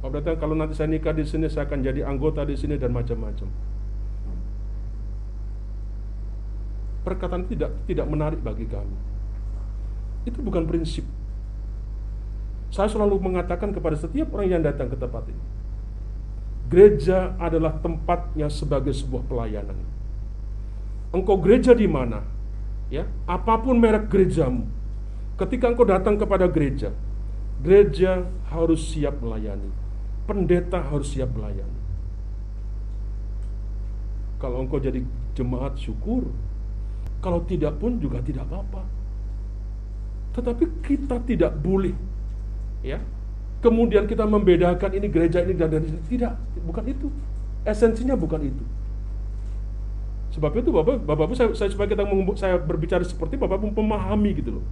Pak 0.06 0.10
Brata 0.14 0.38
kalau 0.38 0.54
nanti 0.54 0.78
saya 0.78 0.94
nikah 0.94 1.12
di 1.12 1.26
sini 1.26 1.50
saya 1.50 1.66
akan 1.66 1.82
jadi 1.82 2.06
anggota 2.06 2.46
di 2.46 2.54
sini 2.54 2.78
dan 2.78 2.94
macam-macam. 2.94 3.50
Perkataan 7.02 7.50
tidak 7.50 7.74
tidak 7.90 8.06
menarik 8.06 8.40
bagi 8.46 8.70
kami. 8.70 8.94
Itu 10.30 10.46
bukan 10.46 10.70
prinsip. 10.70 11.04
Saya 12.70 12.92
selalu 12.92 13.18
mengatakan 13.18 13.74
kepada 13.74 13.98
setiap 13.98 14.38
orang 14.38 14.54
yang 14.54 14.62
datang 14.62 14.92
ke 14.92 14.98
tempat 15.00 15.26
ini. 15.34 15.44
Gereja 16.68 17.32
adalah 17.40 17.80
tempatnya 17.80 18.52
sebagai 18.52 18.92
sebuah 18.92 19.24
pelayanan. 19.24 19.80
Engkau 21.16 21.40
gereja 21.40 21.72
di 21.72 21.88
mana? 21.88 22.37
Ya, 22.88 23.04
apa 23.28 23.60
pun 23.60 23.76
merek 23.76 24.08
gerejamu. 24.08 24.64
Ketika 25.36 25.70
engkau 25.70 25.84
datang 25.84 26.16
kepada 26.16 26.48
gereja, 26.48 26.96
gereja 27.60 28.26
harus 28.48 28.80
siap 28.96 29.20
melayani. 29.20 29.70
Pendeta 30.24 30.80
harus 30.80 31.12
siap 31.12 31.36
melayani. 31.36 31.78
Kalau 34.40 34.64
engkau 34.64 34.80
jadi 34.80 35.04
jemaat 35.36 35.76
syukur. 35.78 36.26
Kalau 37.18 37.42
tidak 37.50 37.82
pun 37.82 37.98
juga 37.98 38.22
tidak 38.22 38.46
apa-apa. 38.46 38.86
Tetapi 40.38 40.86
kita 40.86 41.18
tidak 41.26 41.58
boleh 41.58 41.98
ya. 42.86 43.02
Kemudian 43.58 44.06
kita 44.06 44.22
membedakan 44.30 44.94
ini 44.94 45.10
gereja 45.10 45.42
ini 45.42 45.58
dan 45.58 45.74
dari 45.74 45.90
tidak, 46.06 46.38
bukan 46.62 46.86
itu. 46.86 47.10
Esensinya 47.66 48.14
bukan 48.14 48.46
itu. 48.46 48.64
Sebab 50.38 50.54
itu 50.54 50.70
Bapak, 50.70 51.02
Bapak 51.02 51.34
saya, 51.34 51.50
saya 51.58 51.74
supaya 51.74 51.90
kita 51.90 52.06
saya 52.38 52.62
berbicara 52.62 53.02
seperti 53.02 53.42
Bapak 53.42 53.58
pun 53.58 53.74
memahami 53.74 54.38
gitu 54.38 54.62
loh. 54.62 54.66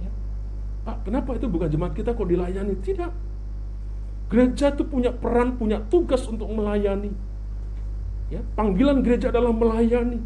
Ya. 0.00 0.08
Pak, 0.88 1.04
kenapa 1.04 1.36
itu 1.36 1.44
bukan 1.44 1.68
jemaat 1.68 1.92
kita 1.92 2.16
kok 2.16 2.24
dilayani? 2.24 2.72
Tidak. 2.80 3.12
Gereja 4.32 4.72
itu 4.72 4.88
punya 4.88 5.12
peran, 5.12 5.60
punya 5.60 5.84
tugas 5.92 6.24
untuk 6.24 6.48
melayani. 6.48 7.12
Ya, 8.32 8.40
panggilan 8.56 9.04
gereja 9.04 9.28
adalah 9.28 9.52
melayani. 9.52 10.24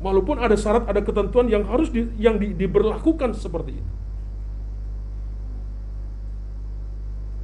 Walaupun 0.00 0.40
ada 0.40 0.56
syarat, 0.56 0.88
ada 0.88 1.04
ketentuan 1.04 1.52
yang 1.52 1.68
harus 1.68 1.92
di, 1.92 2.08
yang 2.16 2.40
di, 2.40 2.56
diberlakukan 2.56 3.36
seperti 3.36 3.76
itu. 3.76 3.92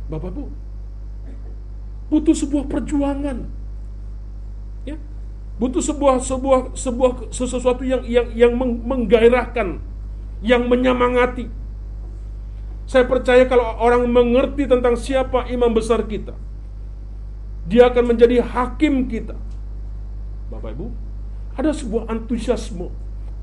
Bapak 0.09 0.33
Bu, 0.33 0.49
butuh 2.09 2.33
sebuah 2.33 2.64
perjuangan. 2.64 3.44
Ya. 4.88 4.97
Butuh 5.59 5.83
sebuah 5.83 6.23
sebuah 6.23 6.79
sebuah 6.79 7.11
sesuatu 7.35 7.83
yang 7.83 8.07
yang 8.07 8.31
yang 8.35 8.53
menggairahkan, 8.59 9.83
yang 10.42 10.71
menyemangati. 10.71 11.51
Saya 12.88 13.05
percaya 13.05 13.44
kalau 13.44 13.77
orang 13.83 14.07
mengerti 14.09 14.64
tentang 14.64 14.97
siapa 14.97 15.51
imam 15.51 15.75
besar 15.75 16.07
kita, 16.09 16.33
dia 17.68 17.90
akan 17.90 18.16
menjadi 18.16 18.40
hakim 18.40 19.11
kita 19.11 19.37
Bapak 20.49 20.73
Ibu, 20.73 20.87
ada 21.55 21.71
sebuah 21.77 22.09
antusiasme, 22.09 22.88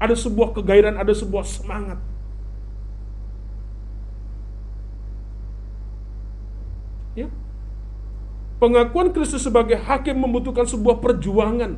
ada 0.02 0.16
sebuah 0.18 0.58
kegairahan, 0.58 0.98
ada 0.98 1.14
sebuah 1.14 1.46
semangat. 1.46 2.02
Ya. 7.14 7.30
Pengakuan 8.58 9.14
Kristus 9.14 9.46
sebagai 9.46 9.78
hakim 9.78 10.18
membutuhkan 10.18 10.66
sebuah 10.66 10.98
perjuangan, 10.98 11.78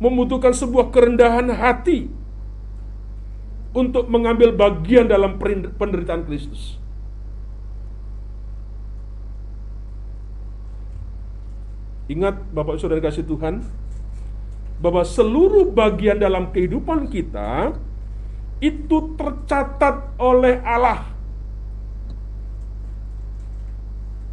membutuhkan 0.00 0.56
sebuah 0.56 0.88
kerendahan 0.88 1.52
hati 1.52 2.08
untuk 3.76 4.08
mengambil 4.10 4.50
bagian 4.50 5.06
dalam 5.06 5.38
penderitaan 5.76 6.26
Kristus. 6.26 6.80
Ingat 12.10 12.42
Bapak 12.50 12.82
Saudara 12.82 12.98
kasih 12.98 13.22
Tuhan, 13.22 13.62
bahwa 14.82 15.04
seluruh 15.06 15.70
bagian 15.70 16.18
dalam 16.18 16.50
kehidupan 16.50 17.06
kita 17.06 17.76
itu 18.58 19.14
tercatat 19.14 20.16
oleh 20.18 20.58
Allah. 20.64 21.06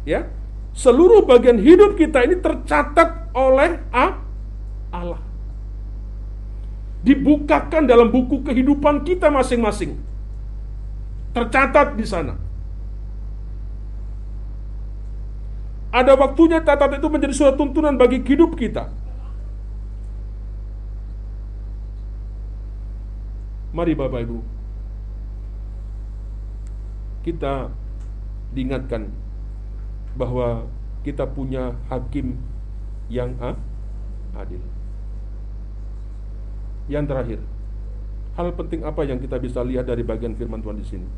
Ya, 0.08 0.32
seluruh 0.72 1.22
bagian 1.28 1.60
hidup 1.60 2.00
kita 2.00 2.24
ini 2.24 2.40
tercatat 2.40 3.28
oleh 3.36 3.84
Allah. 4.88 5.27
Dibukakan 7.06 7.86
dalam 7.86 8.10
buku 8.10 8.42
kehidupan 8.42 9.06
kita 9.06 9.30
masing-masing. 9.30 9.94
Tercatat 11.32 11.94
di 11.94 12.06
sana. 12.06 12.34
Ada 15.88 16.18
waktunya 16.18 16.60
catat 16.60 17.00
itu 17.00 17.08
menjadi 17.08 17.32
suatu 17.32 17.64
tuntunan 17.64 17.96
bagi 17.96 18.20
hidup 18.20 18.58
kita. 18.58 18.92
Mari 23.68 23.92
Bapak 23.92 24.24
Ibu 24.24 24.40
Kita 27.20 27.68
diingatkan 28.56 29.12
bahwa 30.16 30.64
kita 31.04 31.28
punya 31.28 31.76
hakim 31.92 32.40
yang 33.12 33.36
ah, 33.40 33.56
adil. 34.36 34.60
Yang 36.88 37.04
terakhir, 37.12 37.40
hal 38.34 38.48
penting 38.56 38.80
apa 38.82 39.04
yang 39.04 39.20
kita 39.20 39.36
bisa 39.36 39.60
lihat 39.60 39.84
dari 39.84 40.00
bagian 40.00 40.32
firman 40.32 40.64
Tuhan 40.64 40.80
di 40.80 40.86
sini? 40.88 41.08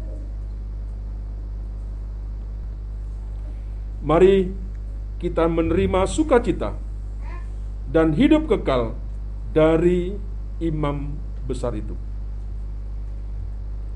Mari 4.02 4.50
kita 5.20 5.46
menerima 5.46 6.08
sukacita 6.08 6.74
dan 7.86 8.16
hidup 8.16 8.48
kekal 8.48 8.96
dari 9.52 10.16
imam 10.58 11.14
besar 11.44 11.76
itu 11.76 11.92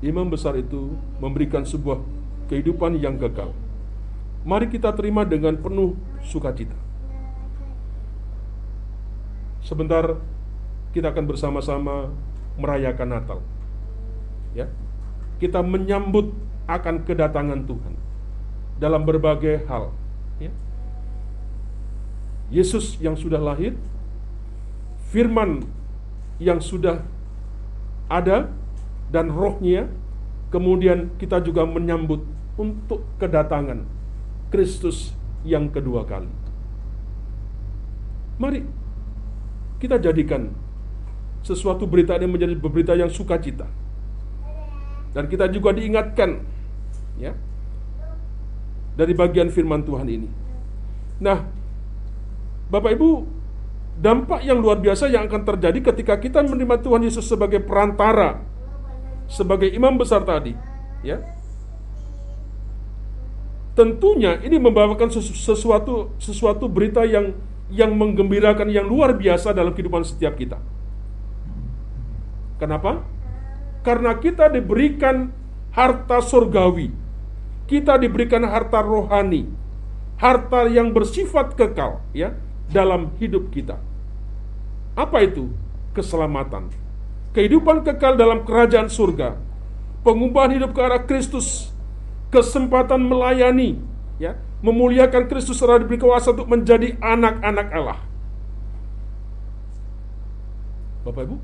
imam 0.05 0.29
besar 0.29 0.53
itu 0.59 0.93
memberikan 1.17 1.63
sebuah 1.63 2.01
kehidupan 2.51 3.01
yang 3.01 3.17
kekal. 3.17 3.55
Mari 4.45 4.69
kita 4.69 4.93
terima 4.93 5.25
dengan 5.25 5.57
penuh 5.57 5.97
sukacita. 6.21 6.77
Sebentar 9.65 10.21
kita 10.95 11.11
akan 11.11 11.27
bersama-sama 11.27 12.15
merayakan 12.55 13.19
Natal. 13.19 13.39
Ya. 14.55 14.71
Kita 15.43 15.59
menyambut 15.59 16.31
akan 16.63 17.03
kedatangan 17.03 17.67
Tuhan 17.67 17.93
dalam 18.79 19.03
berbagai 19.03 19.67
hal, 19.67 19.91
ya. 20.39 20.49
Yesus 22.47 22.95
yang 23.03 23.19
sudah 23.19 23.43
lahir, 23.43 23.75
firman 25.11 25.67
yang 26.39 26.63
sudah 26.63 27.03
ada 28.07 28.47
dan 29.11 29.27
rohnya 29.35 29.91
kemudian 30.55 31.11
kita 31.19 31.43
juga 31.43 31.67
menyambut 31.67 32.23
untuk 32.55 33.03
kedatangan 33.19 33.83
Kristus 34.47 35.11
yang 35.43 35.67
kedua 35.67 36.07
kali. 36.07 36.31
Mari 38.39 38.63
kita 39.79 39.99
jadikan 39.99 40.64
sesuatu 41.45 41.85
berita 41.85 42.17
ini 42.17 42.25
menjadi 42.25 42.57
berita 42.57 42.97
yang 42.97 43.13
sukacita. 43.13 43.69
Dan 45.13 45.29
kita 45.29 45.45
juga 45.53 45.71
diingatkan 45.77 46.41
ya 47.21 47.37
dari 48.97 49.13
bagian 49.13 49.53
firman 49.53 49.85
Tuhan 49.85 50.09
ini. 50.09 50.27
Nah, 51.21 51.45
Bapak 52.67 52.97
Ibu, 52.97 53.09
dampak 54.01 54.41
yang 54.43 54.59
luar 54.59 54.81
biasa 54.81 55.07
yang 55.07 55.29
akan 55.29 55.45
terjadi 55.45 55.93
ketika 55.93 56.17
kita 56.17 56.41
menerima 56.43 56.81
Tuhan 56.81 57.05
Yesus 57.05 57.29
sebagai 57.29 57.61
perantara 57.61 58.41
sebagai 59.29 59.69
imam 59.69 59.95
besar 59.95 60.25
tadi, 60.25 60.57
ya. 61.05 61.21
Tentunya 63.75 64.39
ini 64.41 64.55
membawakan 64.55 65.11
sesuatu 65.11 66.15
sesuatu 66.17 66.65
berita 66.71 67.03
yang 67.03 67.35
yang 67.67 67.91
menggembirakan 67.97 68.71
yang 68.71 68.87
luar 68.87 69.17
biasa 69.17 69.51
dalam 69.51 69.73
kehidupan 69.75 70.05
setiap 70.05 70.37
kita. 70.39 70.59
Kenapa? 72.61 73.03
Karena 73.83 74.17
kita 74.17 74.49
diberikan 74.49 75.29
harta 75.75 76.23
surgawi. 76.23 76.89
Kita 77.65 77.97
diberikan 77.99 78.45
harta 78.45 78.81
rohani. 78.81 79.47
Harta 80.15 80.71
yang 80.71 80.95
bersifat 80.95 81.59
kekal 81.59 81.99
ya 82.15 82.31
dalam 82.71 83.11
hidup 83.19 83.51
kita. 83.51 83.75
Apa 84.95 85.27
itu? 85.27 85.51
Keselamatan 85.91 86.85
kehidupan 87.35 87.83
kekal 87.83 88.15
dalam 88.15 88.47
kerajaan 88.47 88.87
surga, 88.87 89.35
pengubahan 90.07 90.55
hidup 90.55 90.71
ke 90.71 90.79
arah 90.79 91.03
Kristus, 91.03 91.75
kesempatan 92.31 93.03
melayani, 93.03 93.75
ya, 94.15 94.39
memuliakan 94.63 95.27
Kristus 95.27 95.59
serta 95.59 95.83
diberi 95.83 95.99
kuasa 95.99 96.31
untuk 96.31 96.47
menjadi 96.47 96.95
anak-anak 97.03 97.67
Allah. 97.75 97.99
Bapak 101.03 101.27
Ibu, 101.27 101.35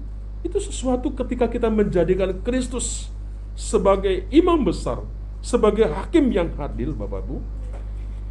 itu 0.41 0.57
sesuatu 0.57 1.13
ketika 1.13 1.45
kita 1.45 1.69
menjadikan 1.69 2.33
Kristus 2.41 3.13
sebagai 3.53 4.25
imam 4.33 4.61
besar, 4.65 5.05
sebagai 5.41 5.85
hakim 5.85 6.33
yang 6.33 6.49
adil, 6.57 6.97
Bapak 6.97 7.21
Ibu, 7.25 7.37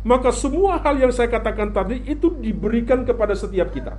maka 0.03 0.35
semua 0.35 0.81
hal 0.81 0.97
yang 0.97 1.13
saya 1.13 1.31
katakan 1.31 1.71
tadi 1.71 2.03
itu 2.09 2.33
diberikan 2.41 3.05
kepada 3.07 3.37
setiap 3.37 3.71
kita. 3.71 3.95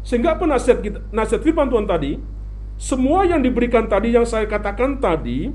Sehingga 0.00 0.34
apa 0.34 0.42
nasihat 0.48 0.82
kita, 0.82 0.98
nasihat 1.14 1.42
firman 1.44 1.70
Tuhan 1.70 1.86
tadi? 1.86 2.18
Semua 2.80 3.28
yang 3.28 3.44
diberikan 3.44 3.84
tadi 3.86 4.16
yang 4.16 4.24
saya 4.24 4.48
katakan 4.48 4.98
tadi, 4.98 5.52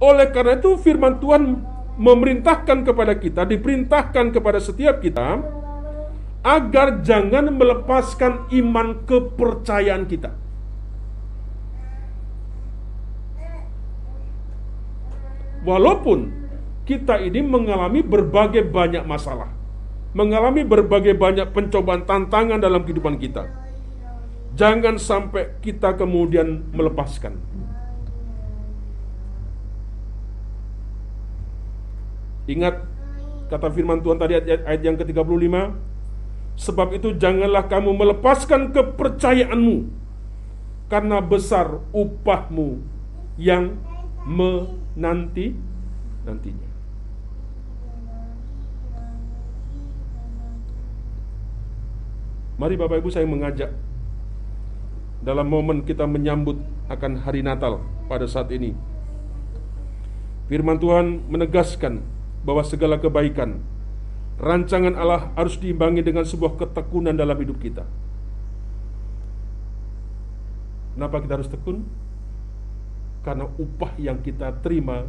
oleh 0.00 0.26
karena 0.30 0.56
itu 0.56 0.78
firman 0.78 1.18
Tuhan 1.18 1.58
memerintahkan 2.00 2.86
kepada 2.86 3.18
kita, 3.18 3.44
diperintahkan 3.44 4.32
kepada 4.32 4.62
setiap 4.62 5.02
kita 5.02 5.42
agar 6.40 7.04
jangan 7.04 7.52
melepaskan 7.52 8.48
iman 8.48 9.04
kepercayaan 9.04 10.08
kita. 10.08 10.32
Walaupun 15.60 16.32
kita 16.88 17.20
ini 17.20 17.44
mengalami 17.44 18.00
berbagai 18.00 18.64
banyak 18.64 19.04
masalah 19.04 19.60
mengalami 20.10 20.66
berbagai 20.66 21.14
banyak 21.14 21.54
pencobaan 21.54 22.02
tantangan 22.02 22.58
dalam 22.58 22.82
kehidupan 22.82 23.18
kita. 23.18 23.46
Jangan 24.58 24.98
sampai 24.98 25.54
kita 25.62 25.94
kemudian 25.94 26.66
melepaskan. 26.74 27.38
Ingat 32.50 32.82
kata 33.46 33.70
firman 33.70 34.02
Tuhan 34.02 34.18
tadi 34.18 34.34
ayat, 34.42 34.82
yang 34.82 34.98
ke-35, 34.98 35.54
sebab 36.60 36.92
itu 36.92 37.16
janganlah 37.16 37.64
kamu 37.72 37.96
melepaskan 37.96 38.76
kepercayaanmu 38.76 39.88
karena 40.92 41.24
besar 41.24 41.80
upahmu 41.96 42.84
yang 43.40 43.80
menanti 44.28 45.56
nantinya. 46.28 46.68
Mari 52.60 52.76
Bapak 52.76 53.00
Ibu 53.00 53.08
saya 53.08 53.24
mengajak 53.24 53.72
dalam 55.24 55.48
momen 55.48 55.80
kita 55.80 56.04
menyambut 56.04 56.60
akan 56.92 57.24
hari 57.24 57.40
Natal 57.40 57.80
pada 58.04 58.28
saat 58.28 58.52
ini. 58.52 58.76
Firman 60.52 60.76
Tuhan 60.76 61.24
menegaskan 61.24 62.04
bahwa 62.44 62.60
segala 62.60 63.00
kebaikan 63.00 63.64
rancangan 64.40 64.96
Allah 64.96 65.28
harus 65.36 65.60
diimbangi 65.60 66.00
dengan 66.00 66.24
sebuah 66.24 66.56
ketekunan 66.56 67.12
dalam 67.12 67.36
hidup 67.36 67.60
kita. 67.60 67.84
Kenapa 70.96 71.20
kita 71.20 71.36
harus 71.36 71.52
tekun? 71.52 71.84
Karena 73.20 73.44
upah 73.60 73.92
yang 74.00 74.24
kita 74.24 74.48
terima 74.64 75.04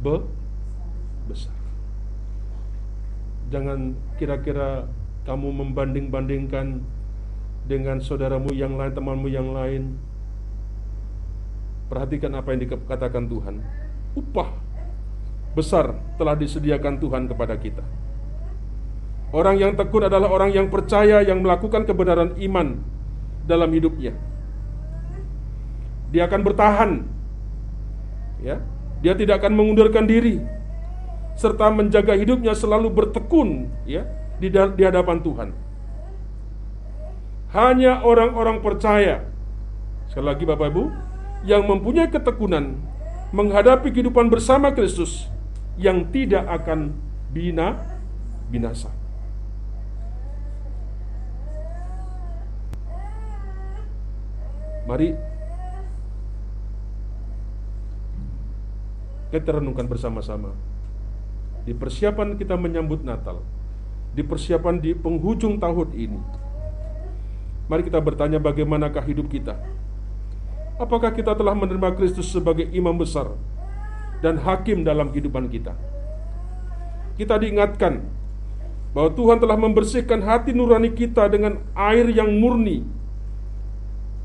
be 0.00 0.24
besar. 1.28 1.52
Jangan 3.52 3.92
kira-kira 4.16 4.88
kamu 5.28 5.52
membanding-bandingkan 5.52 6.80
dengan 7.68 8.00
saudaramu 8.00 8.56
yang 8.56 8.80
lain, 8.80 8.92
temanmu 8.96 9.28
yang 9.28 9.52
lain. 9.52 10.00
Perhatikan 11.92 12.32
apa 12.40 12.56
yang 12.56 12.64
dikatakan 12.64 13.28
Tuhan. 13.28 13.60
Upah 14.16 14.48
besar 15.52 15.92
telah 16.16 16.34
disediakan 16.38 16.96
Tuhan 17.02 17.28
kepada 17.28 17.58
kita. 17.58 17.99
Orang 19.30 19.62
yang 19.62 19.78
tekun 19.78 20.10
adalah 20.10 20.26
orang 20.26 20.50
yang 20.50 20.66
percaya 20.66 21.22
yang 21.22 21.38
melakukan 21.38 21.86
kebenaran 21.86 22.34
iman 22.34 22.82
dalam 23.46 23.70
hidupnya. 23.70 24.14
Dia 26.10 26.26
akan 26.26 26.40
bertahan. 26.42 26.90
Ya. 28.42 28.58
Dia 29.00 29.14
tidak 29.14 29.40
akan 29.40 29.54
mengundurkan 29.54 30.04
diri 30.04 30.42
serta 31.38 31.72
menjaga 31.72 32.12
hidupnya 32.18 32.52
selalu 32.52 32.92
bertekun 32.92 33.70
ya 33.88 34.04
di, 34.36 34.52
di 34.52 34.82
hadapan 34.84 35.24
Tuhan. 35.24 35.48
Hanya 37.50 38.04
orang-orang 38.04 38.60
percaya, 38.60 39.26
sekali 40.06 40.26
lagi 40.28 40.44
Bapak 40.44 40.68
Ibu, 40.68 40.84
yang 41.48 41.64
mempunyai 41.64 42.12
ketekunan 42.12 42.76
menghadapi 43.32 43.88
kehidupan 43.88 44.28
bersama 44.28 44.70
Kristus 44.76 45.26
yang 45.80 46.12
tidak 46.12 46.44
akan 46.46 46.92
bina 47.32 47.80
binasa. 48.52 48.99
Mari 54.88 55.12
kita 59.30 59.60
renungkan 59.60 59.86
bersama-sama 59.86 60.50
di 61.62 61.76
persiapan 61.76 62.34
kita 62.34 62.58
menyambut 62.58 63.04
Natal, 63.04 63.44
di 64.16 64.24
persiapan 64.24 64.80
di 64.80 64.96
penghujung 64.96 65.60
tahun 65.60 65.88
ini. 65.94 66.20
Mari 67.70 67.86
kita 67.86 68.02
bertanya 68.02 68.42
bagaimanakah 68.42 69.04
hidup 69.06 69.30
kita? 69.30 69.54
Apakah 70.80 71.14
kita 71.14 71.36
telah 71.36 71.54
menerima 71.54 71.94
Kristus 71.94 72.32
sebagai 72.32 72.66
imam 72.72 72.96
besar 72.96 73.30
dan 74.24 74.40
hakim 74.40 74.82
dalam 74.82 75.12
kehidupan 75.14 75.46
kita? 75.52 75.76
Kita 77.14 77.36
diingatkan 77.36 78.00
bahwa 78.90 79.12
Tuhan 79.14 79.38
telah 79.38 79.54
membersihkan 79.54 80.24
hati 80.24 80.50
nurani 80.50 80.90
kita 80.90 81.30
dengan 81.30 81.62
air 81.78 82.10
yang 82.10 82.32
murni 82.40 82.82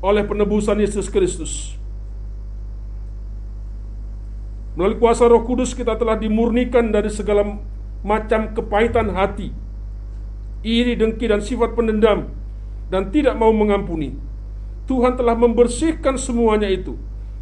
oleh 0.04 0.24
penebusan 0.24 0.76
Yesus 0.80 1.08
Kristus. 1.08 1.76
Melalui 4.76 5.00
kuasa 5.00 5.24
Roh 5.24 5.40
Kudus 5.40 5.72
kita 5.72 5.96
telah 5.96 6.20
dimurnikan 6.20 6.92
dari 6.92 7.08
segala 7.08 7.56
macam 8.04 8.52
kepahitan 8.52 9.08
hati, 9.16 9.48
iri, 10.60 10.92
dengki 10.92 11.24
dan 11.32 11.40
sifat 11.40 11.72
pendendam 11.72 12.28
dan 12.92 13.08
tidak 13.08 13.34
mau 13.40 13.50
mengampuni. 13.56 14.14
Tuhan 14.86 15.18
telah 15.18 15.34
membersihkan 15.34 16.14
semuanya 16.20 16.70
itu. 16.70 16.94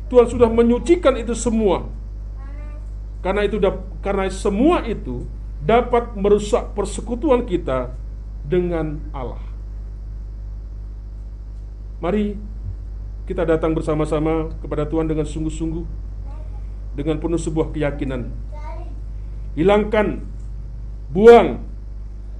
Tuhan 0.09 0.31
sudah 0.31 0.49
menyucikan 0.49 1.19
itu 1.19 1.37
semua. 1.37 1.91
Karena 3.21 3.45
itu 3.45 3.57
karena 4.01 4.29
semua 4.33 4.85
itu 4.85 5.25
dapat 5.65 6.13
merusak 6.17 6.77
persekutuan 6.77 7.45
kita 7.49 7.93
dengan 8.45 9.01
Allah. 9.17 9.54
Mari 12.05 12.37
kita 13.25 13.49
datang 13.49 13.73
bersama-sama 13.73 14.53
kepada 14.61 14.85
Tuhan 14.85 15.09
dengan 15.09 15.25
sungguh-sungguh 15.25 15.89
dengan 17.01 17.17
penuh 17.17 17.41
sebuah 17.41 17.73
keyakinan. 17.73 18.29
Hilangkan, 19.57 20.21
buang 21.09 21.65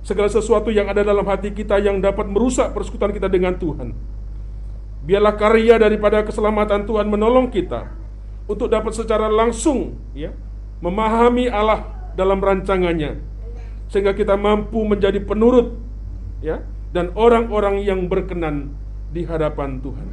segala 0.05 0.29
sesuatu 0.29 0.69
yang 0.69 0.93
ada 0.93 1.01
dalam 1.01 1.25
hati 1.25 1.49
kita 1.57 1.81
yang 1.81 2.05
dapat 2.05 2.29
merusak 2.29 2.77
persekutuan 2.77 3.17
kita 3.17 3.33
dengan 3.33 3.57
Tuhan. 3.57 3.97
Biarlah 5.09 5.33
karya 5.33 5.81
daripada 5.81 6.21
keselamatan 6.29 6.85
Tuhan 6.85 7.09
menolong 7.09 7.49
kita 7.49 7.89
untuk 8.45 8.69
dapat 8.69 8.93
secara 8.93 9.33
langsung 9.33 9.97
ya 10.13 10.37
memahami 10.85 11.49
Allah 11.49 12.13
dalam 12.13 12.37
rancangannya 12.37 13.17
sehingga 13.89 14.13
kita 14.13 14.37
mampu 14.37 14.85
menjadi 14.85 15.25
penurut 15.25 15.73
ya 16.45 16.61
dan 16.93 17.17
orang-orang 17.17 17.81
yang 17.81 18.05
berkenan 18.13 18.84
di 19.15 19.23
hadapan 19.23 19.79
Tuhan. 19.79 20.09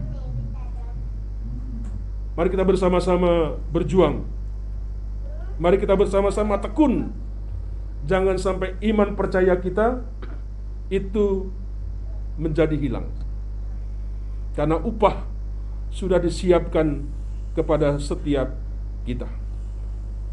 Mari 2.38 2.54
kita 2.54 2.62
bersama-sama 2.62 3.58
berjuang. 3.74 4.22
Mari 5.58 5.82
kita 5.82 5.98
bersama-sama 5.98 6.62
tekun. 6.62 7.10
Jangan 8.06 8.38
sampai 8.38 8.78
iman 8.94 9.18
percaya 9.18 9.58
kita 9.58 10.06
itu 10.94 11.50
menjadi 12.38 12.78
hilang. 12.78 13.10
Karena 14.54 14.78
upah 14.78 15.26
sudah 15.90 16.22
disiapkan 16.22 17.04
kepada 17.58 17.98
setiap 17.98 18.54
kita. 19.04 19.28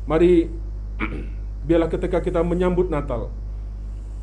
Mari 0.07 0.49
biarlah 1.67 1.91
ketika 1.91 2.23
kita 2.23 2.41
menyambut 2.41 2.89
Natal, 2.89 3.33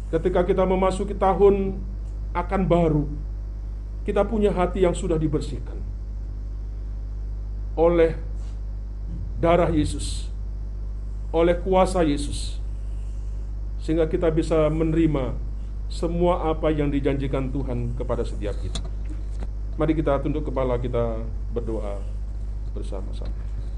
ketika 0.10 0.48
kita 0.48 0.64
memasuki 0.64 1.14
tahun 1.14 1.78
akan 2.34 2.62
baru, 2.66 3.06
kita 4.06 4.22
punya 4.22 4.54
hati 4.54 4.86
yang 4.86 4.94
sudah 4.94 5.18
dibersihkan 5.18 5.82
oleh 7.76 8.16
darah 9.42 9.68
Yesus, 9.68 10.32
oleh 11.34 11.60
kuasa 11.60 12.06
Yesus, 12.06 12.62
sehingga 13.84 14.08
kita 14.08 14.32
bisa 14.32 14.72
menerima 14.72 15.36
semua 15.92 16.50
apa 16.50 16.72
yang 16.72 16.90
dijanjikan 16.90 17.52
Tuhan 17.52 17.94
kepada 18.00 18.24
setiap 18.24 18.56
kita. 18.64 18.82
Mari 19.76 19.92
kita 19.92 20.24
tunduk 20.24 20.48
kepala 20.48 20.80
kita 20.80 21.20
berdoa 21.52 22.00
bersama-sama. 22.72 23.45